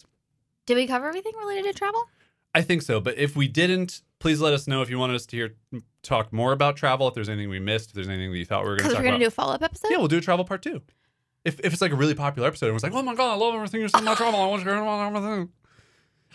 [0.66, 2.04] Did we cover everything related to travel?
[2.54, 5.26] I think so, but if we didn't, please let us know if you wanted us
[5.28, 5.56] to hear
[6.02, 7.08] talk more about travel.
[7.08, 8.92] If there's anything we missed, if there's anything that you thought we were going Because
[8.92, 9.20] to talk we're gonna about.
[9.24, 9.88] do a follow up episode.
[9.92, 10.82] yeah, we'll do a travel part two.
[11.50, 13.36] If, if it's like a really popular episode and it's like, oh my god, I
[13.36, 14.40] love everything you're saying about travel.
[14.40, 15.50] I want to hear about everything.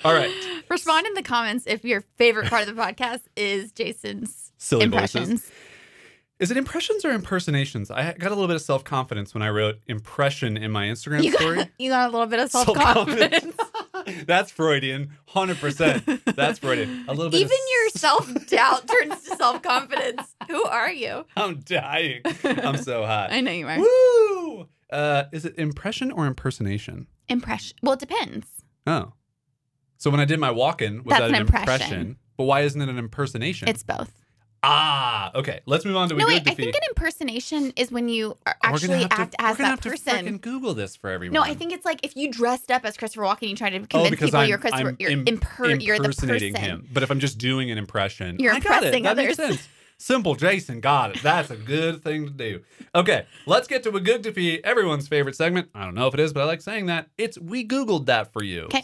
[0.05, 0.31] All right,
[0.69, 5.29] Respond in the comments if your favorite part of the podcast is Jason's silly impressions.
[5.43, 5.53] voices.
[6.41, 7.93] Is it impressions or impersonations?
[7.93, 11.23] I got a little bit of self confidence when I wrote impression in my Instagram
[11.23, 11.57] You story.
[11.59, 13.55] got, you got a little bit of self Self-confidence.
[13.93, 14.25] confidence.
[14.27, 16.05] That's Freudian, hundred percent.
[16.27, 17.05] That's Freudian.
[17.07, 17.39] A little bit.
[17.41, 20.35] Even of your self doubt turns to self confidence.
[20.49, 21.25] Who are you?
[21.37, 22.23] I'm dying.
[22.43, 23.31] I'm so hot.
[23.33, 23.79] I know you are.
[23.79, 24.67] Woo!
[24.93, 27.07] Uh, is it impression or impersonation?
[27.29, 27.77] Impression.
[27.83, 28.47] Well, it depends.
[28.87, 29.13] Oh,
[29.97, 31.73] so when I did my walk-in, was That's that an an impression?
[31.73, 32.17] impression.
[32.37, 33.69] But why isn't it an impersonation?
[33.69, 34.13] It's both.
[34.63, 35.61] ah, okay.
[35.67, 36.49] Let's move on to no, we wait.
[36.49, 39.57] I think an impersonation is when you are We're gonna actually have to- act as
[39.59, 40.39] that have to person.
[40.39, 41.35] Google this for everyone.
[41.35, 43.71] No, I think it's like if you dressed up as Christopher Walken, and you try
[43.71, 44.89] to oh, convince because people I'm, you're Christopher.
[44.89, 46.69] I'm you're im- imper- You're the impersonating person.
[46.71, 46.89] him.
[46.93, 48.87] But if I'm just doing an impression, You're I got it.
[48.95, 49.59] impressing That makes others.
[49.61, 49.69] sense.
[49.99, 51.23] Simple, Jason got it.
[51.23, 52.61] That's a good thing to do.
[52.95, 54.61] Okay, let's get to a good defeat.
[54.65, 55.69] Everyone's favorite segment.
[55.75, 57.09] I don't know if it is, but I like saying that.
[57.17, 58.63] It's we Googled that for you.
[58.65, 58.83] Okay.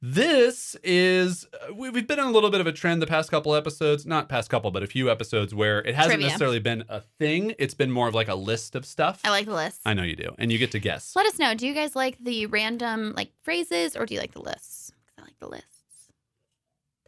[0.00, 3.32] This is uh, we- we've been on a little bit of a trend the past
[3.32, 6.26] couple episodes, not past couple, but a few episodes where it hasn't Trivia.
[6.28, 7.52] necessarily been a thing.
[7.58, 9.20] It's been more of like a list of stuff.
[9.24, 9.80] I like the list.
[9.84, 11.16] I know you do, and you get to guess.
[11.16, 11.52] Let us know.
[11.54, 14.92] Do you guys like the random like phrases or do you like the lists?
[15.18, 15.66] I like the lists.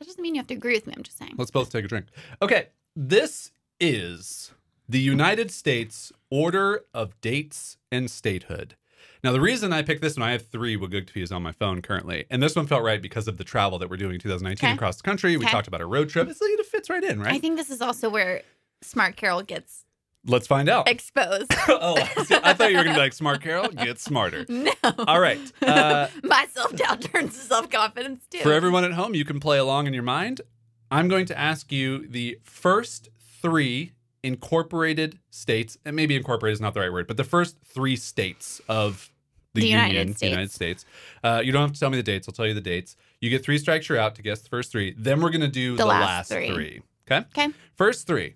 [0.01, 0.95] That doesn't mean you have to agree with me.
[0.97, 1.35] I'm just saying.
[1.37, 2.07] Let's both take a drink.
[2.43, 4.53] Okay, this is
[4.89, 8.77] the United States Order of Dates and Statehood.
[9.23, 12.25] Now, the reason I picked this one, I have three Wagugtafis on my phone currently,
[12.31, 14.75] and this one felt right because of the travel that we're doing in 2019 Okay.
[14.75, 15.37] across the country.
[15.37, 15.53] We Okay.
[15.53, 16.29] talked about a road trip.
[16.29, 17.35] It's like it fits right in, right?
[17.35, 18.43] I think this is also where
[18.83, 19.85] Smart Carol gets
[20.27, 20.87] Let's find out.
[20.89, 21.51] exposed.
[21.69, 21.97] oh,
[22.43, 24.45] I thought you were going to be like, smart Carol, get smarter.
[24.51, 24.71] no.
[25.07, 25.41] All right.
[25.63, 28.41] Uh, My self doubt turns to self confidence too.
[28.41, 30.43] For everyone at home, you can play along in your mind.
[30.91, 33.09] I'm going to ask you the first
[33.41, 37.97] three incorporated states, and maybe incorporated is not the right word, but the first three
[37.97, 39.11] states of
[39.55, 40.31] the, The United Union, the States.
[40.31, 40.85] United States.
[41.25, 42.29] Uh, you don't have to tell me the dates.
[42.29, 42.97] I'll tell you the dates.
[43.21, 44.95] You get three strikes, you're out to guess the first three.
[44.97, 46.53] Then we're going to do the, The last, last three.
[46.55, 46.83] three.
[47.11, 47.27] Okay?
[47.37, 47.49] Okay.
[47.77, 48.35] First three.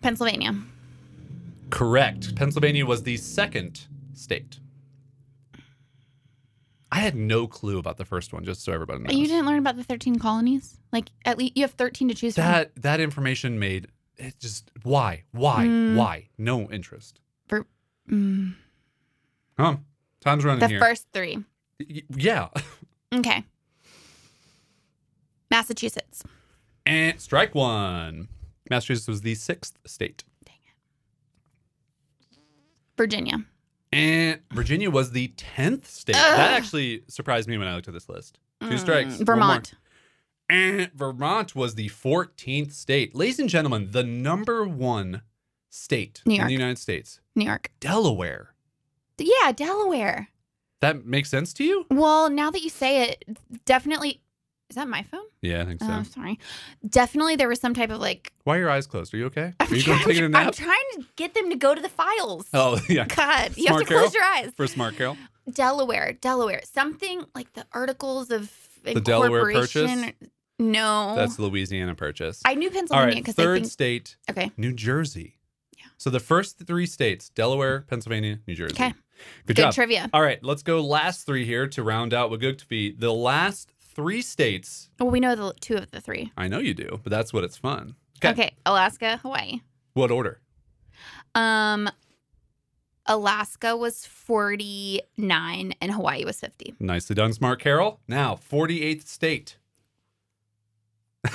[0.00, 0.54] Pennsylvania.
[1.70, 2.34] Correct.
[2.36, 4.58] Pennsylvania was the second state.
[6.90, 9.14] I had no clue about the first one, just so everybody knows.
[9.14, 10.78] You didn't learn about the 13 colonies?
[10.92, 12.44] Like, at least you have 13 to choose from.
[12.44, 15.94] that that information made it just why why Mm.
[15.96, 17.66] why no interest For,
[18.08, 18.54] Mm,
[19.58, 19.76] huh
[20.20, 21.44] time's running the here first three.
[21.78, 22.48] Y- yeah
[23.14, 23.44] Okay.
[25.50, 26.24] Massachusetts.
[26.86, 28.28] and strike one
[28.70, 30.24] massachusetts was the sixth state
[32.96, 33.44] Virginia.
[33.92, 36.22] And virginia was the 10th state Ugh.
[36.36, 39.74] that actually surprised me when i looked at this list two Mm, strikes Vermont.
[40.50, 45.22] and vermont was the 14th state ladies and gentlemen the number one
[45.70, 47.70] state in the united states New York.
[47.80, 48.54] delaware
[49.18, 50.28] Yeah, Delaware.
[50.80, 51.86] That makes sense to you?
[51.90, 53.24] Well, now that you say it,
[53.64, 54.20] definitely.
[54.70, 55.24] Is that my phone?
[55.40, 55.86] Yeah, I think so.
[55.90, 56.38] Oh, sorry.
[56.86, 58.32] Definitely, there was some type of like.
[58.44, 59.14] Why are your eyes closed?
[59.14, 59.54] Are you okay?
[59.60, 61.88] I'm Are you going to a I'm trying to get them to go to the
[61.88, 62.46] files.
[62.52, 63.06] Oh, yeah.
[63.06, 64.12] God, you have to close Carol?
[64.12, 64.52] your eyes.
[64.56, 65.16] For Smart Carol.
[65.50, 68.52] Delaware, Delaware, something like the articles of
[68.84, 69.50] The Delaware.
[69.52, 70.12] Purchase?
[70.58, 72.42] No, That's the Louisiana purchase.
[72.44, 73.72] I knew Pennsylvania right, because third I think.
[73.72, 75.38] state, Okay, New Jersey.
[75.78, 75.84] Yeah.
[75.98, 78.74] So the first three states Delaware, Pennsylvania, New Jersey.
[78.74, 78.92] Okay.
[79.46, 79.74] Good, good job.
[79.74, 80.10] trivia.
[80.12, 82.98] All right, let's go last three here to round out Wagugtvi.
[82.98, 86.30] The last three states, Well, we know the two of the three.
[86.36, 87.96] I know you do, but that's what it's fun.
[88.18, 88.54] Okay, okay.
[88.64, 89.58] Alaska, Hawaii.
[89.94, 90.40] What order?
[91.34, 91.90] Um,
[93.06, 96.74] Alaska was forty nine and Hawaii was fifty.
[96.78, 97.98] Nicely done, Smart Carol.
[98.06, 99.56] Now, 48th state.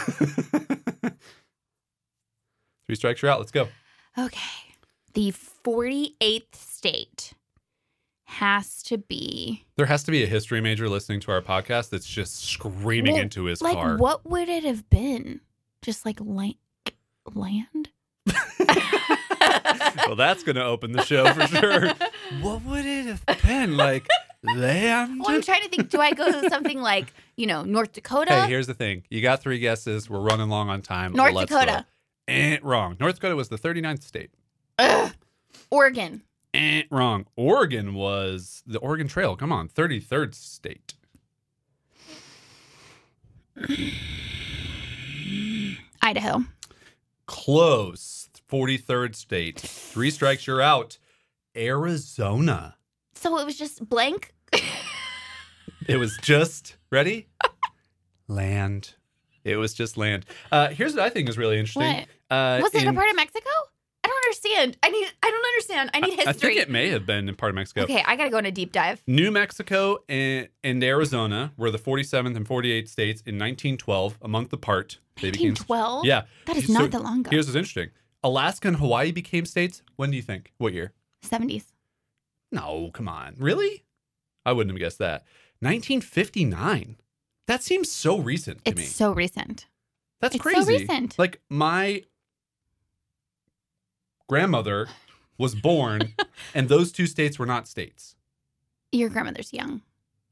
[2.86, 3.40] Three strikes, you're out.
[3.40, 3.68] Let's go.
[4.18, 4.76] Okay,
[5.16, 7.34] the forty eighth state
[8.34, 12.06] has to be There has to be a history major listening to our podcast that's
[12.08, 13.98] just screaming Well, into his like car.
[13.98, 15.42] what would it have been?
[15.82, 16.50] Just like la-
[17.34, 17.90] land.
[20.08, 21.88] well, that's going to open the show for sure.
[22.42, 23.78] what would it have been?
[23.78, 24.08] Like
[24.44, 25.20] land?
[25.20, 25.90] Well, I'm trying to think.
[25.90, 28.34] Do I go to something like you know North Dakota?
[28.34, 29.04] Hey, here's the thing.
[29.10, 30.10] You got three guesses.
[30.10, 31.14] We're running long on time.
[31.14, 31.86] North Let's Dakota.
[32.28, 32.34] go.
[32.34, 32.96] Eh, wrong.
[33.00, 34.32] North Dakota was the 39th state.
[34.80, 35.12] Ugh.
[35.70, 36.22] Oregon.
[36.54, 37.26] Eh, wrong.
[37.36, 39.36] Oregon was the Oregon Trail.
[39.36, 40.94] Come on, 33rd state.
[46.02, 46.44] Idaho.
[47.26, 48.30] Close.
[48.52, 49.60] 43rd state.
[49.60, 50.98] Three strikes, you're out.
[51.56, 52.76] Arizona.
[53.16, 54.34] So it was just blank.
[55.86, 57.28] It was just ready.
[58.30, 58.96] land.
[59.44, 60.26] It was just land.
[60.50, 61.84] Uh, here's what I think is really interesting.
[61.84, 62.08] What?
[62.30, 63.50] Uh, Was it a part of Mexico?
[64.46, 64.78] I don't understand.
[64.84, 65.08] I need.
[65.24, 65.90] I don't understand.
[65.94, 66.30] I need I history.
[66.30, 67.82] I think it may have been in part of Mexico.
[67.84, 69.02] Okay, I gotta go on a deep dive.
[69.08, 74.52] New Mexico and, and Arizona were the 47th and 48th states in 1912, a month
[74.54, 75.00] apart.
[75.22, 76.06] They became 1912.
[76.06, 76.24] yeah.
[76.46, 77.30] that is So not that long ago.
[77.32, 77.90] Here's what's interesting:
[78.24, 79.82] Alaska and Hawaii became states.
[79.96, 80.52] When do you think?
[80.58, 80.94] What year?
[81.22, 81.74] Seventies.
[82.52, 83.84] No, come on, really?
[84.46, 85.24] I wouldn't have guessed that.
[85.62, 86.98] 1959.
[87.48, 88.86] That seems so recent to It's me.
[88.86, 89.68] so recent.
[90.22, 90.78] That's it's so crazy.
[90.80, 91.18] recent.
[91.20, 92.04] Like my
[94.28, 94.88] grandmother
[95.38, 96.14] was born,
[96.56, 98.16] and those two states were not states.
[98.92, 99.82] Your grandmother's young.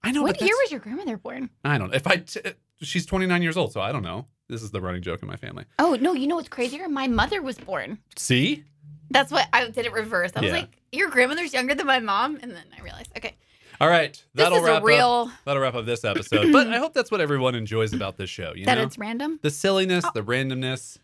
[0.03, 0.23] I know.
[0.23, 1.49] what year was your grandmother born?
[1.63, 1.95] I don't know.
[1.95, 2.39] If I, t-
[2.81, 4.25] she's 29 years old, so I don't know.
[4.47, 5.65] This is the running joke in my family.
[5.79, 6.89] Oh no, you know what's crazier?
[6.89, 7.99] My mother was born.
[8.17, 8.63] See?
[9.09, 10.31] That's what I did it reverse.
[10.35, 10.57] I was Yeah.
[10.57, 13.35] like, your grandmother's younger than my mom, and then I realized, okay,
[13.79, 14.21] All right.
[14.35, 14.83] That'll is wrap a up.
[14.83, 16.51] real That'll wrap up this episode.
[16.51, 18.53] but I hope that's what everyone enjoys about this show.
[18.55, 19.39] You that know, it's random.
[19.41, 20.11] the silliness, Oh.
[20.13, 20.97] the randomness.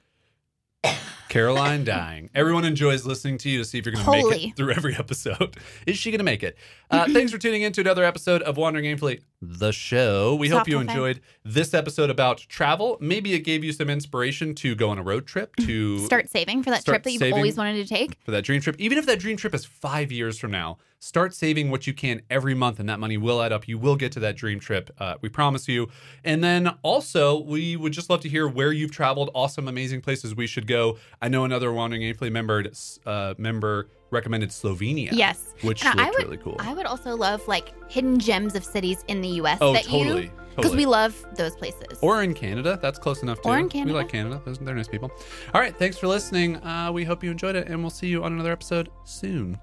[1.29, 2.29] Caroline dying.
[2.33, 4.95] Everyone enjoys listening to you to see if you're going to make it through every
[4.95, 5.57] episode.
[5.85, 6.57] Is she going to make it?
[6.89, 10.35] Uh, thanks for tuning in to another episode of Wandering Aimfully, the show.
[10.35, 12.97] We hope you enjoyed this episode about travel.
[13.01, 16.63] Maybe it gave you some inspiration to go on a road trip to Start saving
[16.63, 18.17] for that trip that you've always wanted to take.
[18.23, 18.75] for that dream trip.
[18.79, 22.21] Even if that dream trip is five years from now, start saving what you can
[22.29, 23.67] every month, and that money will add up.
[23.67, 24.89] You will get to that dream trip.
[24.97, 25.89] Uh, we promise you.
[26.23, 29.29] And then also, we would just love to hear where you've traveled.
[29.35, 30.97] Awesome, amazing places we should go.
[31.21, 32.65] I know another Wandering Aimfully member
[33.05, 35.09] uh, member recommended Slovenia.
[35.11, 36.55] Yes, which And looked I would, really cool.
[36.59, 39.57] I would also love like hidden gems of cities in the U.S.
[39.61, 40.25] oh, that totally.
[40.25, 40.77] you because totally.
[40.77, 41.99] we love those places.
[42.01, 43.49] or in Canada, that's close enough too.
[43.49, 45.11] Or in Canada, We like Canada; Those, they're nice people.
[45.53, 46.57] All right, thanks for listening.
[46.57, 49.59] Uh, we hope you enjoyed it, and we'll see you on another episode soon.